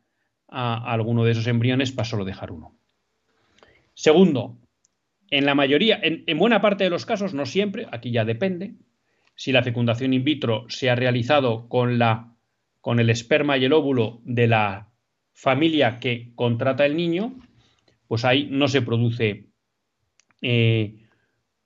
[0.47, 2.75] a alguno de esos embriones para solo dejar uno.
[3.93, 4.57] Segundo,
[5.29, 8.73] en la mayoría, en, en, buena parte de los casos, no siempre, aquí ya depende,
[9.35, 12.35] si la fecundación in vitro se ha realizado con, la,
[12.81, 14.89] con el esperma y el óvulo de la
[15.33, 17.37] familia que contrata el niño,
[18.07, 19.45] pues ahí no se produce
[20.41, 20.98] eh,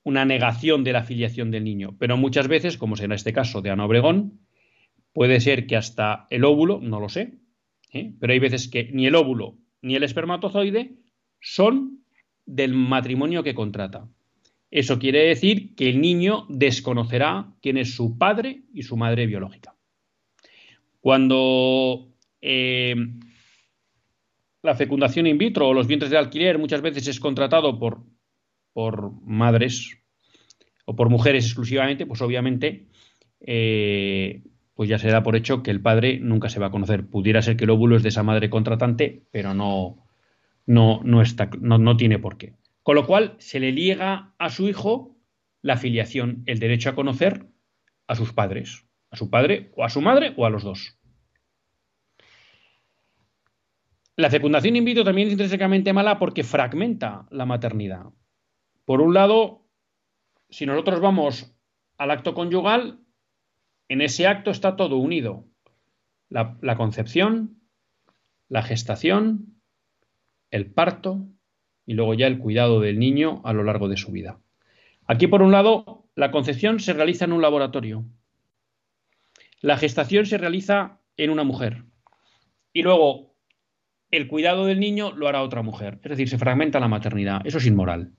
[0.04, 1.96] una negación de la filiación del niño.
[1.98, 4.40] Pero muchas veces, como será este caso de Ana Obregón,
[5.12, 7.38] puede ser que hasta el óvulo, no lo sé,
[7.92, 8.12] ¿eh?
[8.20, 10.96] pero hay veces que ni el óvulo ni el espermatozoide
[11.40, 12.04] son
[12.46, 14.08] del matrimonio que contrata.
[14.70, 19.76] Eso quiere decir que el niño desconocerá quién es su padre y su madre biológica.
[21.00, 22.08] Cuando
[22.40, 22.96] eh,
[24.62, 28.02] la fecundación in vitro o los vientres de alquiler muchas veces es contratado por
[28.74, 29.96] por madres
[30.84, 32.88] o por mujeres exclusivamente, pues obviamente
[33.40, 34.42] eh,
[34.74, 37.06] pues ya se da por hecho que el padre nunca se va a conocer.
[37.06, 40.04] Pudiera ser que el óvulo es de esa madre contratante, pero no,
[40.66, 42.54] no, no, está, no, no tiene por qué.
[42.82, 45.16] Con lo cual se le liega a su hijo
[45.62, 47.46] la filiación, el derecho a conocer
[48.06, 50.98] a sus padres, a su padre o a su madre o a los dos.
[54.16, 58.06] La fecundación in vitro también es intrínsecamente mala porque fragmenta la maternidad.
[58.84, 59.62] Por un lado,
[60.50, 61.54] si nosotros vamos
[61.96, 63.00] al acto conyugal,
[63.88, 65.44] en ese acto está todo unido.
[66.28, 67.60] La, concepción,
[68.48, 69.60] la gestación,
[70.50, 71.26] el parto
[71.86, 74.40] y luego ya el cuidado del niño a lo largo de su vida.
[75.06, 78.04] Aquí, por un lado, la concepción se realiza en un laboratorio.
[79.60, 81.84] La gestación se realiza en una mujer.
[82.72, 83.34] Y luego,
[84.10, 86.00] el cuidado del niño lo hará otra mujer.
[86.02, 87.42] Es decir, se fragmenta la maternidad.
[87.46, 88.12] Eso es inmoral.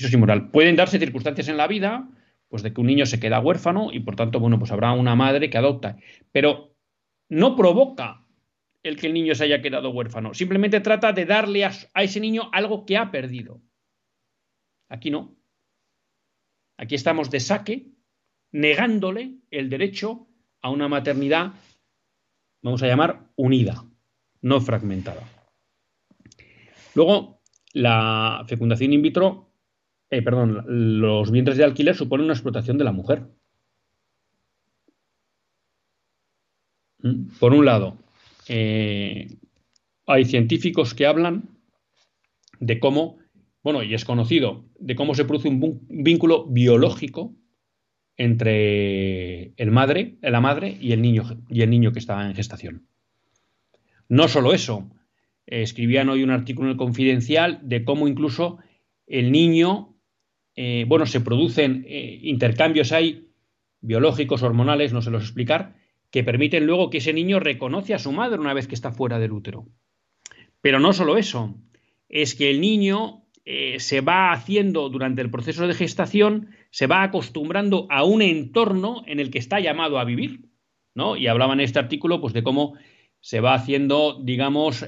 [0.00, 0.50] Eso es inmoral.
[0.50, 2.08] Pueden darse circunstancias en la vida,
[2.48, 5.14] pues de que un niño se queda huérfano y por tanto, bueno, pues habrá una
[5.14, 5.98] madre que adopta.
[6.32, 6.74] Pero
[7.28, 8.26] no provoca
[8.82, 10.32] el que el niño se haya quedado huérfano.
[10.32, 13.60] Simplemente trata de darle a, ese niño algo que ha perdido.
[14.88, 15.36] Aquí no.
[16.78, 17.90] Aquí estamos de saque,
[18.52, 20.28] negándole el derecho
[20.62, 21.52] a una maternidad,
[22.62, 23.84] vamos a llamar, unida,
[24.40, 25.28] no fragmentada.
[26.94, 27.42] Luego,
[27.74, 29.49] la fecundación in vitro
[30.10, 30.64] eh, perdón,
[31.00, 33.28] los vientres de alquiler suponen una explotación de la mujer.
[37.02, 37.96] Mm, por un lado,
[38.48, 39.28] eh,
[40.06, 41.48] hay científicos que hablan
[42.58, 43.18] de cómo,
[43.62, 47.34] bueno, y es conocido, de cómo se produce un vínculo biológico
[48.16, 52.86] entre el madre, la madre y el niño, y el niño que está en gestación.
[54.08, 54.90] No solo eso,
[55.46, 58.58] escribían hoy un artículo en el Confidencial de cómo incluso
[59.06, 59.96] el niño
[60.62, 63.30] eh, bueno, se producen eh, intercambios ahí
[63.80, 65.74] biológicos, hormonales, no sé los explicar,
[66.10, 69.18] que permiten luego que ese niño reconoce a su madre una vez que está fuera
[69.18, 69.64] del útero.
[70.60, 71.54] Pero no solo eso,
[72.10, 77.04] es que el niño eh, se va haciendo durante el proceso de gestación, se va
[77.04, 80.50] acostumbrando a un entorno en el que está llamado a vivir,
[80.94, 81.16] ¿no?
[81.16, 82.74] Y hablaba en este artículo pues de cómo
[83.20, 84.84] se va haciendo, digamos,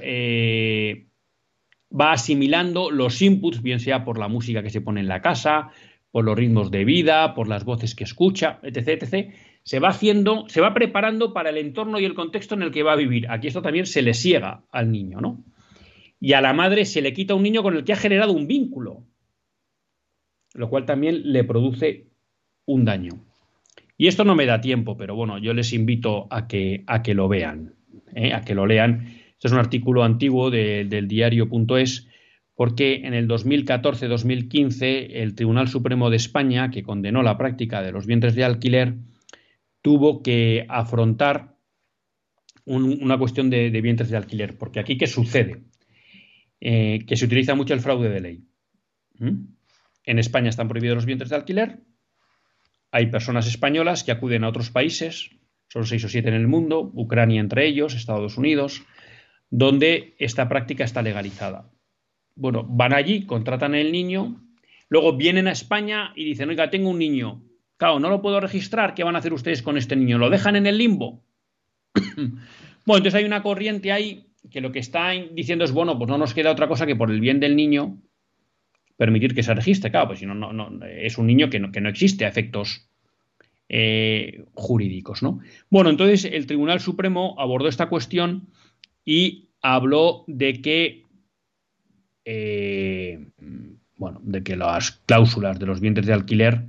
[1.99, 5.69] va asimilando los inputs, bien sea por la música que se pone en la casa,
[6.11, 9.33] por los ritmos de vida, por las voces que escucha, etc.,
[9.63, 12.83] se va haciendo, se va preparando para el entorno y el contexto en el que
[12.83, 13.27] va a vivir.
[13.29, 15.43] Aquí esto también se le ciega al niño, ¿no?
[16.19, 18.47] Y a la madre se le quita un niño con el que ha generado un
[18.47, 19.05] vínculo,
[20.53, 22.07] lo cual también le produce
[22.65, 23.25] un daño.
[23.97, 27.13] Y esto no me da tiempo, pero bueno, yo les invito a que, a que
[27.13, 27.75] lo vean,
[28.13, 28.33] ¿eh?
[28.33, 29.22] a que lo lean.
[29.43, 32.07] Este es un artículo antiguo del diario.es
[32.55, 38.05] porque en el 2014-2015 el Tribunal Supremo de España, que condenó la práctica de los
[38.05, 38.95] vientres de alquiler,
[39.81, 41.57] tuvo que afrontar
[42.63, 44.57] una cuestión de, vientres de alquiler.
[44.57, 45.65] Porque aquí, ¿qué sucede?
[46.61, 48.43] Eh, que se utiliza mucho el fraude de ley.
[49.19, 49.41] ¿Mm?
[50.05, 51.79] En España están prohibidos los vientres de alquiler.
[52.91, 55.31] Hay personas españolas que acuden a otros países,
[55.67, 58.85] son seis o siete en el mundo, Ucrania entre ellos, Estados Unidos,
[59.55, 61.69] donde esta práctica está legalizada.
[62.35, 64.41] Bueno, van allí, contratan el niño,
[64.89, 67.43] luego vienen a España y dicen, oiga, tengo un niño.
[67.77, 70.17] Claro, no lo puedo registrar, ¿qué van a hacer ustedes con este niño?
[70.17, 71.23] ¿Lo dejan en el limbo?
[72.15, 72.33] bueno,
[72.87, 76.33] entonces hay una corriente ahí que lo que está diciendo es, bueno, pues no nos
[76.33, 77.99] queda otra cosa que por el bien del niño
[78.97, 79.91] permitir que se registre.
[79.91, 82.89] Claro, pues si no, no, es un niño que no, que no existe a efectos
[83.69, 85.41] eh, jurídicos, ¿no?
[85.69, 88.47] Bueno, entonces el Tribunal Supremo abordó esta cuestión
[89.05, 91.03] y habló de que
[92.25, 93.19] eh,
[93.95, 96.65] bueno, de que las cláusulas de los vientres de alquiler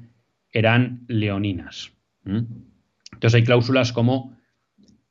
[0.52, 1.92] eran leoninas.
[2.24, 4.36] Entonces hay cláusulas como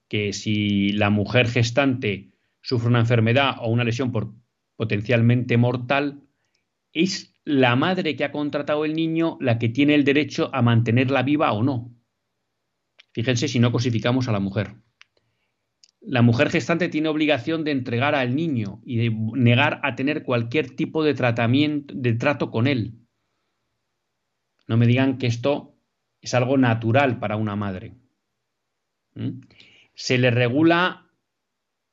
[0.08, 4.12] que si la mujer gestante sufre una enfermedad o una lesión
[4.76, 6.22] potencialmente mortal,
[6.94, 11.24] es la madre que ha contratado el niño la que tiene el derecho a mantenerla
[11.24, 11.94] viva o no.
[13.12, 14.76] Fíjense si no cosificamos a la mujer
[16.06, 20.76] la mujer gestante tiene obligación de entregar al niño y de negar a tener cualquier
[20.76, 22.96] tipo de tratamiento, de trato con él.
[24.68, 25.76] No me digan que esto
[26.22, 27.94] es algo natural para una madre.
[29.16, 29.42] ¿Mm?
[29.94, 31.08] Se le regula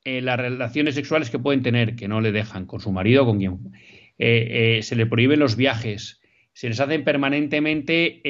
[0.03, 3.37] eh, las relaciones sexuales que pueden tener, que no le dejan con su marido, con
[3.37, 3.71] quien.
[4.17, 6.21] Eh, eh, se le prohíben los viajes,
[6.53, 8.21] se les hacen permanentemente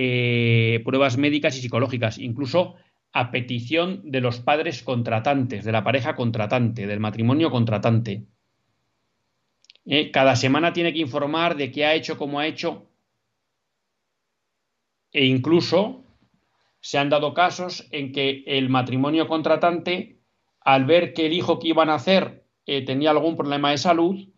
[0.86, 2.76] pruebas médicas y psicológicas, incluso
[3.14, 8.26] a petición de los padres contratantes, de la pareja contratante, del matrimonio contratante.
[9.86, 12.88] Eh, cada semana tiene que informar de qué ha hecho, cómo ha hecho.
[15.12, 16.06] E incluso
[16.80, 20.20] se han dado casos en que el matrimonio contratante,
[20.62, 24.30] al ver que el hijo que iban a hacer eh, tenía algún problema de salud,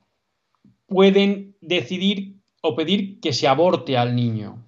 [0.88, 4.66] pueden decidir o pedir que se aborte al niño.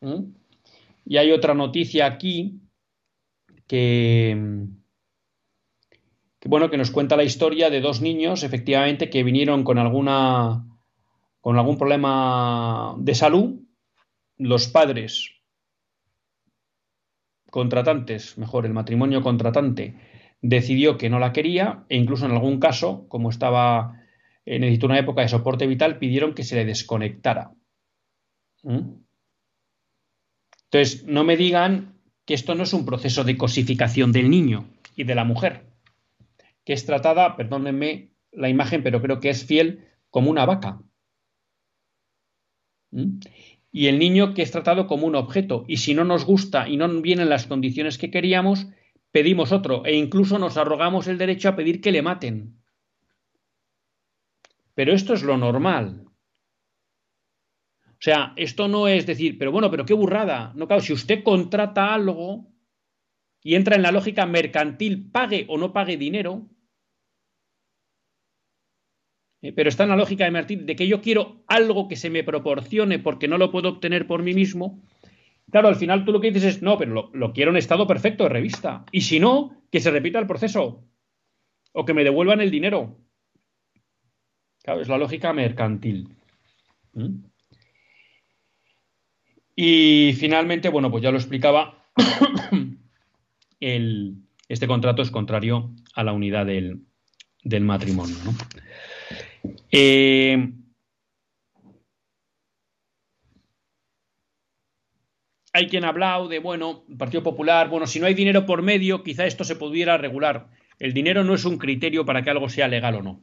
[0.00, 0.32] ¿Mm?
[1.04, 2.60] Y hay otra noticia aquí
[3.70, 4.36] que,
[6.44, 10.66] bueno, que nos cuenta la historia de dos niños, efectivamente, que vinieron con alguna
[11.40, 13.60] con algún problema de salud,
[14.38, 15.36] los padres
[17.48, 19.94] contratantes, mejor, el matrimonio contratante,
[20.42, 24.02] decidió que no la quería e incluso en algún caso, como estaba
[24.46, 27.52] eh, necesitó una época de soporte vital, pidieron que se le desconectara.
[28.64, 28.96] ¿Mm?
[30.64, 31.99] Entonces, no me digan
[32.30, 35.66] que esto no es un proceso de cosificación del niño y de la mujer,
[36.64, 40.80] que es tratada, perdónenme la imagen, pero creo que es fiel como una vaca.
[42.92, 43.18] ¿Mm?
[43.72, 45.64] Y el niño que es tratado como un objeto.
[45.66, 48.68] Y si no nos gusta y no vienen las condiciones que queríamos,
[49.10, 52.62] pedimos otro e incluso nos arrogamos el derecho a pedir que le maten.
[54.76, 56.04] Pero esto es lo normal.
[58.00, 60.54] O sea, esto no es decir, pero bueno, pero qué burrada.
[60.56, 62.50] No, claro, si usted contrata algo
[63.42, 66.48] y entra en la lógica mercantil, pague o no pague dinero,
[69.42, 72.08] eh, pero está en la lógica de mercantil de que yo quiero algo que se
[72.08, 74.82] me proporcione porque no lo puedo obtener por mí mismo.
[75.50, 78.24] Claro, al final tú lo que dices es, no, pero lo, quiero en estado perfecto
[78.24, 78.86] de revista.
[78.92, 80.86] Y si no, que se repita el proceso.
[81.72, 82.96] O que me devuelvan el dinero.
[84.62, 86.16] Claro, es la lógica mercantil.
[86.94, 87.29] ¿Mm?
[89.62, 91.84] Y finalmente, bueno, pues ya lo explicaba,
[93.60, 96.80] este contrato es contrario a la unidad del,
[97.60, 98.16] matrimonio.
[99.70, 100.50] Eh,
[105.52, 109.02] hay quien ha hablado de, bueno, Partido Popular, bueno, si no hay dinero por medio,
[109.02, 110.48] quizá esto se pudiera regular.
[110.78, 113.20] El dinero no es un criterio para que algo sea legal o no.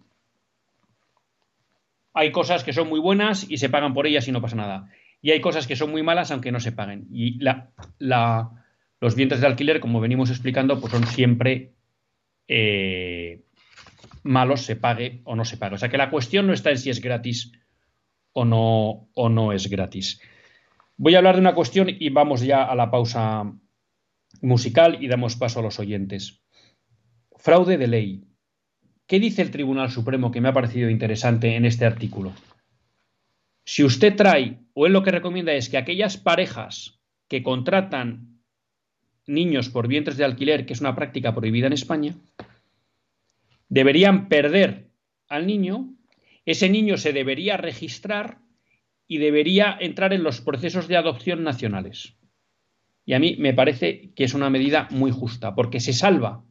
[2.14, 4.92] Hay cosas que son muy buenas y se pagan por ellas y no pasa nada
[5.22, 7.08] y hay cosas que son muy malas aunque no se paguen.
[7.12, 7.40] Y
[8.00, 11.74] los vientres de alquiler, como venimos explicando, pues son siempre
[12.48, 13.44] eh,
[14.24, 15.76] malos, se pague o no se pague.
[15.76, 17.52] O sea que la cuestión no está en si es gratis
[18.34, 20.22] o no, o no es gratis.
[20.98, 23.52] Voy a hablar de una cuestión y vamos ya a la pausa
[24.42, 26.44] musical y damos paso a los oyentes.
[27.36, 28.24] Fraude de ley.
[29.06, 32.34] ¿Qué dice el Tribunal Supremo que me ha parecido interesante en este artículo?
[33.68, 38.40] Si usted trae, o él lo que recomienda es que aquellas parejas que contratan
[39.26, 42.16] niños por vientres de alquiler, que es una práctica prohibida en España,
[43.68, 44.88] deberían perder
[45.28, 45.94] al niño,
[46.46, 48.38] ese niño se debería registrar
[49.06, 52.16] y debería entrar en los procesos de adopción nacionales.
[53.06, 56.46] Y a mí me parece que es una medida muy justa, porque se salva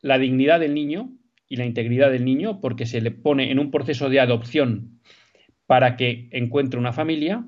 [0.00, 1.18] la dignidad del niño
[1.48, 5.00] y la integridad del niño, porque se le pone en un proceso de adopción
[5.66, 7.46] para que encuentre una familia,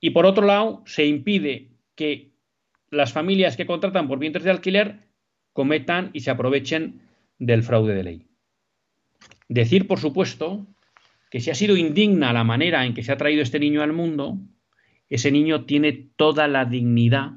[0.00, 2.32] y por otro lado se impide que
[2.90, 5.08] las familias que contratan por vientres de alquiler
[5.52, 7.02] cometan y se aprovechen
[7.38, 8.26] del fraude de ley.
[9.48, 10.66] Decir, por supuesto,
[11.30, 13.92] que si ha sido indigna la manera en que se ha traído este niño al
[13.92, 14.38] mundo,
[15.08, 17.32] ese niño tiene toda la dignidad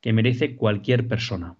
[0.00, 1.56] que merece cualquier persona.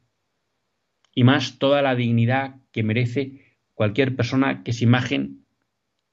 [1.15, 5.45] Y más toda la dignidad que merece cualquier persona que es imagen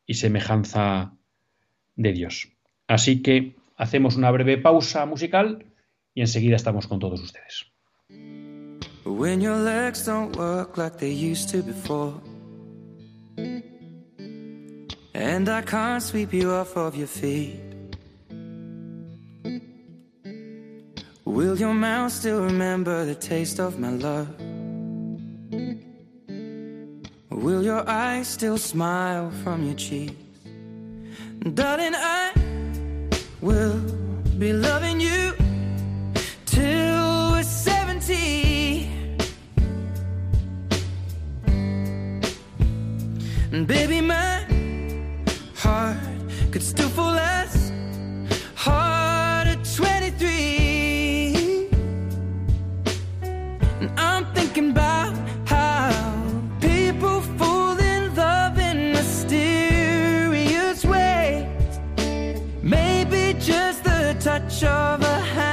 [0.05, 1.16] y semejanza
[1.97, 2.47] de Dios.
[2.87, 5.65] Así que hacemos una breve pausa musical
[6.13, 7.65] y enseguida estamos con todos ustedes.
[9.03, 12.13] When your legs don't work like they used to before.
[15.13, 17.59] And I can't sweep you off of your feet.
[21.25, 24.27] Will your mouth still remember the taste of my love?
[27.31, 30.26] Will your eyes still smile from your cheeks?
[31.43, 32.33] Darling, I
[33.41, 33.79] will
[34.37, 35.33] be loving you
[36.45, 38.89] till we're 70.
[43.51, 44.45] And baby, my
[45.55, 45.97] heart
[46.51, 47.71] could still fall as
[48.55, 51.69] hard at 23.
[53.79, 55.06] And I'm thinking about
[64.63, 65.46] of a hand.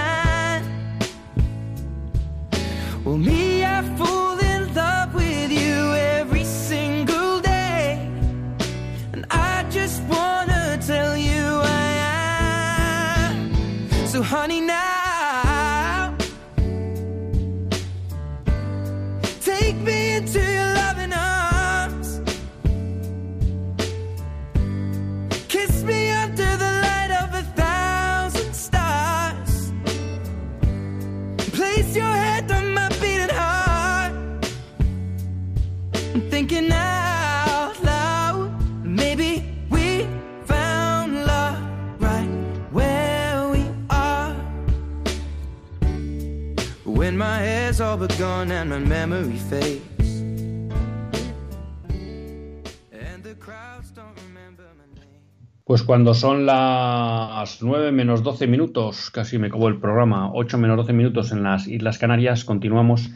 [55.65, 60.77] Pues cuando son las 9 menos 12 minutos, casi me acabó el programa, 8 menos
[60.77, 63.11] 12 minutos en las Islas Canarias, continuamos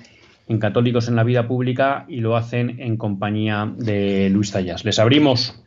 [0.47, 4.85] en Católicos en la Vida Pública y lo hacen en compañía de Luis Tallas.
[4.85, 5.63] Les abrimos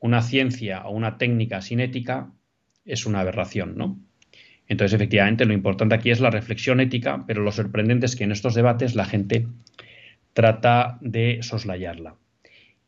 [0.00, 2.32] una ciencia o una técnica sin ética
[2.84, 3.96] es una aberración, ¿no?
[4.66, 8.32] Entonces, efectivamente, lo importante aquí es la reflexión ética, pero lo sorprendente es que en
[8.32, 9.46] estos debates la gente
[10.38, 12.14] trata de soslayarla.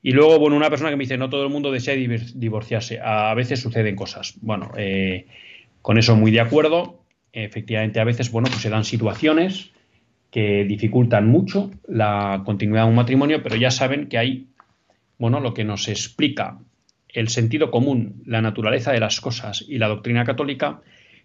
[0.02, 3.34] Y luego, bueno, una persona que me dice, no todo el mundo desea divorciarse, a
[3.34, 4.34] veces suceden cosas.
[4.40, 5.26] Bueno, eh,
[5.82, 7.02] con eso muy de acuerdo.
[7.32, 9.72] Efectivamente, a veces, bueno, pues se dan situaciones
[10.30, 14.46] que dificultan mucho la continuidad de un matrimonio, pero ya saben que hay,
[15.18, 16.60] bueno, lo que nos explica
[17.08, 20.82] el sentido común, la naturaleza de las cosas y la doctrina católica,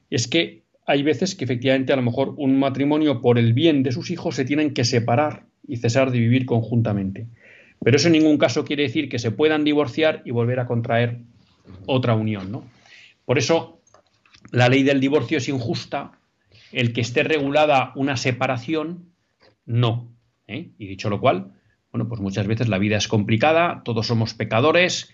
[0.10, 3.92] es que hay veces que efectivamente a lo mejor un matrimonio por el bien de
[3.92, 7.28] sus hijos se tienen que separar y cesar de vivir conjuntamente.
[7.84, 11.20] Pero eso en ningún caso quiere decir que se puedan divorciar y volver a contraer
[11.86, 12.52] otra unión.
[12.52, 12.64] ¿no?
[13.26, 13.82] Por eso
[14.52, 16.14] la ley del divorcio es injusta,
[16.72, 19.12] el que esté regulada una separación,
[19.66, 20.12] no.
[20.48, 20.72] ¿eh?
[20.78, 21.54] Y dicho lo cual,
[21.92, 25.14] bueno, pues muchas veces la vida es complicada, todos somos pecadores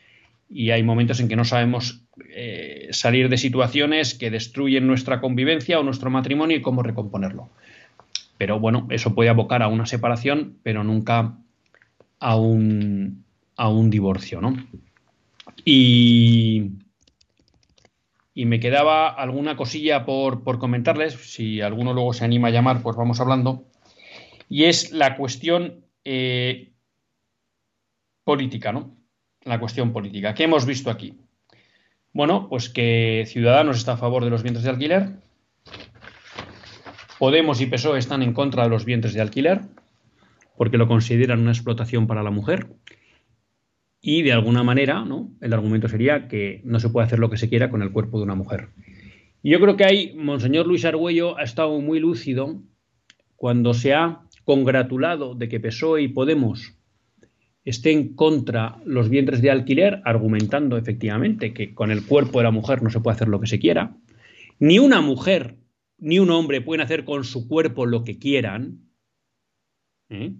[0.50, 5.80] y hay momentos en que no sabemos eh, salir de situaciones que destruyen nuestra convivencia
[5.80, 7.50] o nuestro matrimonio y cómo recomponerlo.
[8.42, 11.38] Pero bueno, eso puede abocar a una separación, pero nunca
[12.20, 13.24] a un,
[13.56, 14.56] a un divorcio, ¿no?
[15.64, 16.72] Y,
[18.34, 22.98] y me quedaba alguna cosilla por, comentarles, si alguno luego se anima a llamar, pues
[22.98, 23.68] vamos hablando,
[24.50, 26.72] y es la cuestión eh,
[28.24, 28.98] política, ¿no?
[29.44, 30.34] La cuestión política.
[30.34, 31.20] ¿Qué hemos visto aquí?
[32.12, 35.21] Bueno, pues que Ciudadanos está a favor de los vientres de alquiler,
[37.22, 39.62] Podemos y PSOE están en contra de los vientres de alquiler,
[40.58, 42.66] porque lo consideran una explotación para la mujer,
[44.02, 45.30] y de alguna manera, ¿no?
[45.40, 48.18] El argumento sería que no se puede hacer lo que se quiera con el cuerpo
[48.18, 48.70] de una mujer.
[49.44, 52.64] Yo creo que ahí Monseñor Luis Argüello ha estado muy lúcido
[53.36, 56.74] cuando se ha congratulado de que PSOE y Podemos
[57.64, 62.82] estén contra los vientres de alquiler, argumentando efectivamente que con el cuerpo de la mujer
[62.82, 63.96] no se puede hacer lo que se quiera.
[64.58, 65.61] Ni una mujer
[66.02, 68.90] ni un hombre pueden hacer con su cuerpo lo que quieran.
[70.10, 70.34] ¿eh?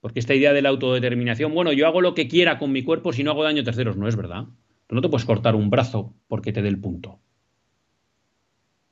[0.00, 3.12] Porque esta idea de la autodeterminación, bueno, yo hago lo que quiera con mi cuerpo
[3.12, 4.46] si no hago daño a terceros, no es verdad.
[4.90, 7.20] No te puedes cortar un brazo porque te dé el punto.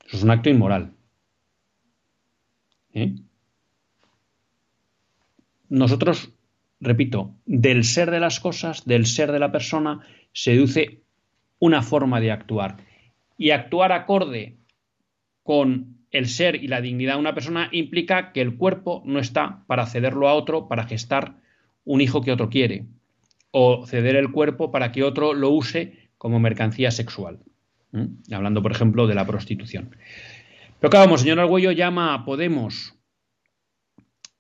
[0.07, 0.95] Eso es un acto inmoral.
[2.95, 3.17] ¿Eh?
[5.69, 6.31] Nosotros,
[6.81, 11.03] repito, del ser de las cosas, del ser de la persona, se deduce
[11.59, 12.77] una forma de actuar.
[13.37, 14.62] Y actuar acorde
[15.43, 19.65] con el ser y la dignidad de una persona implica que el cuerpo no está
[19.67, 21.37] para cederlo a otro para gestar
[21.85, 22.87] un hijo que otro quiere
[23.51, 27.41] o ceder el cuerpo para que otro lo use como mercancía sexual.
[28.33, 29.95] Hablando, por ejemplo, de la prostitución.
[30.81, 32.99] Pero claro, señor Argüello llama a Podemos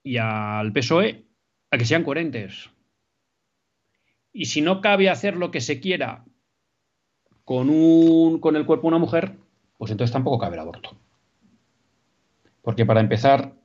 [0.02, 1.26] y al PSOE
[1.70, 2.70] a que sean coherentes.
[4.32, 6.24] Y si no cabe hacer lo que se quiera
[7.44, 9.36] con, un, con el cuerpo de una mujer,
[9.82, 10.96] pues entonces tampoco cabe el aborto.
[12.62, 13.56] Porque para empezar,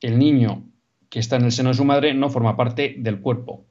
[0.00, 0.64] el niño
[1.10, 3.66] que está en el seno de su madre no forma parte del cuerpo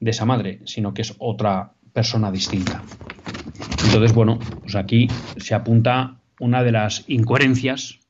[0.00, 2.82] de esa madre, sino que es otra persona distinta.
[3.84, 5.06] Entonces, bueno, pues aquí
[5.36, 8.00] se apunta una de las incoherencias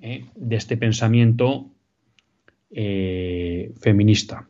[0.00, 1.72] eh, de este pensamiento
[2.70, 4.48] eh, feminista.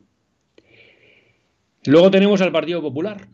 [1.85, 3.27] Luego tenemos al Partido Popular,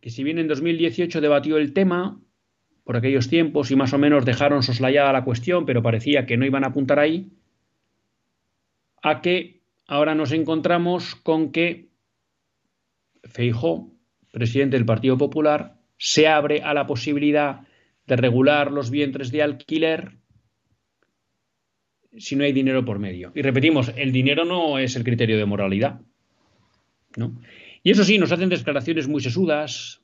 [0.00, 2.18] que si bien en 2018 debatió el tema,
[2.84, 6.44] por aquellos tiempos y más o menos dejaron soslayada la cuestión, pero parecía que no
[6.44, 7.30] iban a apuntar ahí,
[9.02, 11.90] a que ahora nos encontramos con que
[13.24, 13.92] Feijó,
[14.32, 17.60] presidente del Partido Popular, se abre a la posibilidad
[18.06, 20.18] de regular los vientres de alquiler
[22.18, 23.32] si no hay dinero por medio.
[23.34, 26.00] Y repetimos, el dinero no es el criterio de moralidad.
[27.16, 27.40] ¿no?
[27.82, 30.01] Y eso sí, nos hacen declaraciones muy sesudas,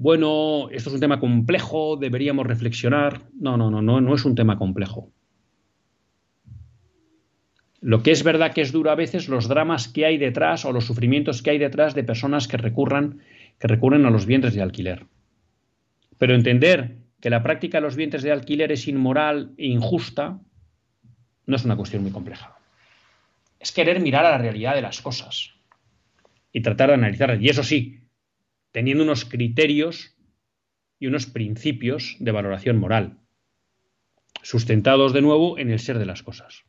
[0.00, 3.22] bueno, esto es un tema complejo, deberíamos reflexionar.
[3.34, 5.10] No, no, no, no, no es un tema complejo.
[7.80, 10.70] Lo que es verdad que es duro a veces los dramas que hay detrás o
[10.70, 13.22] los sufrimientos que hay detrás de personas que recurran,
[13.58, 15.06] que recurren a los vientres de alquiler.
[16.16, 20.38] Pero entender que la práctica de los vientres de alquiler es inmoral e injusta
[21.46, 22.56] no es una cuestión muy compleja.
[23.58, 25.54] Es querer mirar a la realidad de las cosas
[26.52, 27.40] y tratar de analizarlas.
[27.42, 28.07] Y eso sí,
[28.72, 30.16] teniendo unos criterios
[30.98, 33.20] y unos principios de valoración moral,
[34.42, 36.64] sustentados de nuevo en el ser de las cosas.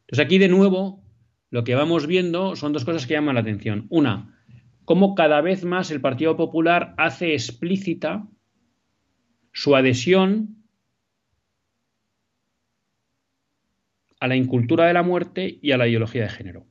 [0.00, 1.04] Entonces aquí de nuevo
[1.50, 3.86] lo que vamos viendo son dos cosas que llaman la atención.
[3.90, 4.38] Una,
[4.84, 8.26] cómo cada vez más el Partido Popular hace explícita
[9.52, 10.64] su adhesión
[14.20, 16.66] a la incultura de la muerte y a la ideología de género.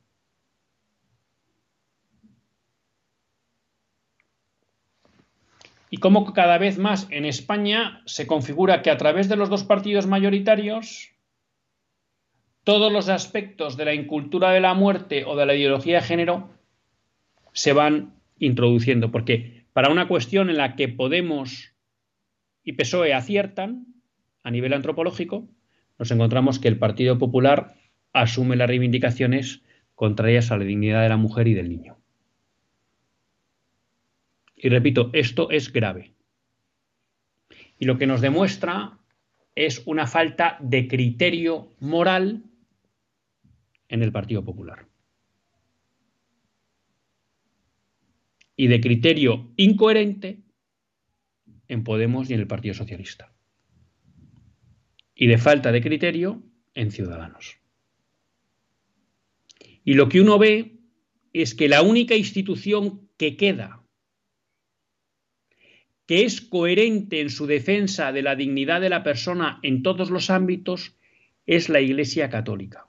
[5.90, 9.64] Y cómo cada vez más en España se configura que a través de los dos
[9.64, 11.12] partidos mayoritarios
[12.64, 16.50] todos los aspectos de la incultura de la muerte o de la ideología de género
[17.52, 21.72] se van introduciendo, porque para una cuestión en la que Podemos
[22.64, 23.86] y PSOE aciertan
[24.42, 25.48] a nivel antropológico,
[25.98, 27.76] nos encontramos que el Partido Popular
[28.12, 29.62] asume las reivindicaciones
[29.94, 31.96] contrarias a la dignidad de la mujer y del niño.
[34.56, 36.14] Y repito, esto es grave.
[37.78, 38.98] Y lo que nos demuestra
[39.54, 42.44] es una falta de criterio moral
[43.88, 44.88] en el Partido Popular.
[48.56, 50.42] Y de criterio incoherente
[51.68, 53.32] en Podemos y en el Partido Socialista.
[55.14, 56.42] Y de falta de criterio
[56.74, 57.58] en Ciudadanos.
[59.84, 60.78] Y lo que uno ve
[61.32, 63.85] es que la única institución que queda,
[66.06, 70.30] que es coherente en su defensa de la dignidad de la persona en todos los
[70.30, 70.96] ámbitos,
[71.46, 72.86] es la Iglesia Católica.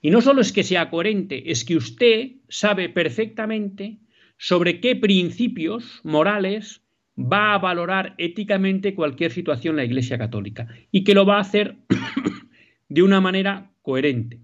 [0.00, 3.98] Y no solo es que sea coherente, es que usted sabe perfectamente
[4.36, 6.82] sobre qué principios morales
[7.16, 11.78] va a valorar éticamente cualquier situación la Iglesia Católica y que lo va a hacer
[12.88, 14.40] de una manera coherente.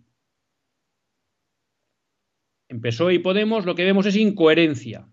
[2.68, 5.09] En PSOE y Podemos lo que vemos es incoherencia.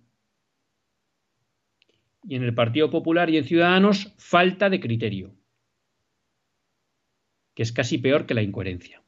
[2.28, 5.34] Y en el Partido Popular y en Ciudadanos, falta de criterio,
[7.53, 9.01] que es casi peor que la incoherencia.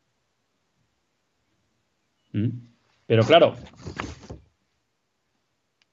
[2.32, 2.50] ¿Mm?
[3.06, 3.56] Pero claro,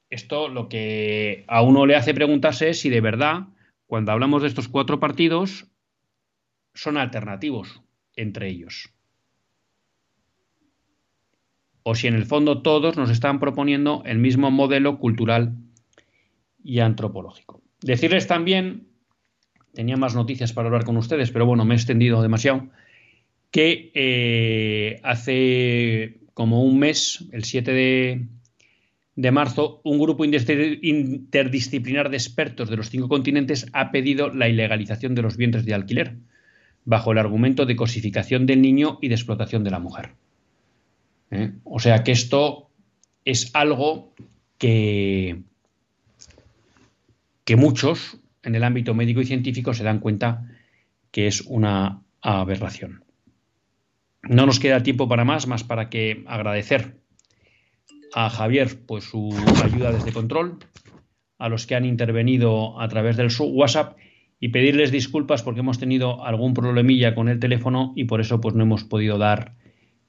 [0.08, 3.48] esto lo que a uno le hace preguntarse es si de verdad,
[3.86, 5.66] cuando hablamos de estos cuatro partidos,
[6.74, 7.82] son alternativos
[8.14, 8.92] entre ellos.
[11.82, 15.56] O si en el fondo todos nos están proponiendo el mismo modelo cultural
[16.66, 17.62] y antropológico.
[17.80, 18.88] Decirles también,
[19.72, 22.68] tenía más noticias para hablar con ustedes, pero bueno, me he extendido demasiado,
[23.50, 28.26] que eh, hace como un mes, el 7 de,
[29.14, 35.14] de marzo, un grupo interdisciplinar de expertos de los cinco continentes ha pedido la ilegalización
[35.14, 36.16] de los vientres de alquiler,
[36.84, 40.10] bajo el argumento de cosificación del niño y de explotación de la mujer.
[41.30, 41.52] ¿Eh?
[41.64, 42.70] O sea que esto
[43.24, 44.12] es algo
[44.58, 45.42] que,
[47.46, 50.46] que muchos en el ámbito médico y científico se dan cuenta
[51.10, 53.04] que es una aberración.
[54.22, 56.96] No nos queda tiempo para más, más para que agradecer
[58.12, 59.30] a Javier pues su
[59.64, 60.58] ayuda desde control,
[61.38, 63.96] a los que han intervenido a través del WhatsApp
[64.40, 68.56] y pedirles disculpas porque hemos tenido algún problemilla con el teléfono y por eso pues
[68.56, 69.54] no hemos podido dar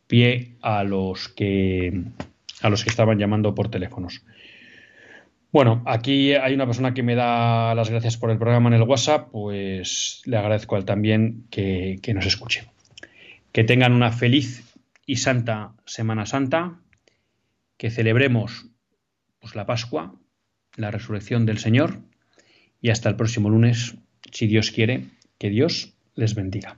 [0.08, 2.04] pie a los que
[2.62, 4.24] a los que estaban llamando por teléfonos.
[5.52, 8.84] Bueno, aquí hay una persona que me da las gracias por el programa en el
[8.84, 12.66] WhatsApp, pues le agradezco a él también que, que nos escuche.
[13.52, 14.76] Que tengan una feliz
[15.06, 16.80] y santa Semana Santa
[17.78, 18.66] que celebremos
[19.40, 20.16] pues, la Pascua,
[20.76, 22.02] la resurrección del Señor
[22.82, 23.96] y hasta el próximo lunes,
[24.32, 25.06] si Dios quiere,
[25.38, 26.78] que Dios les bendiga.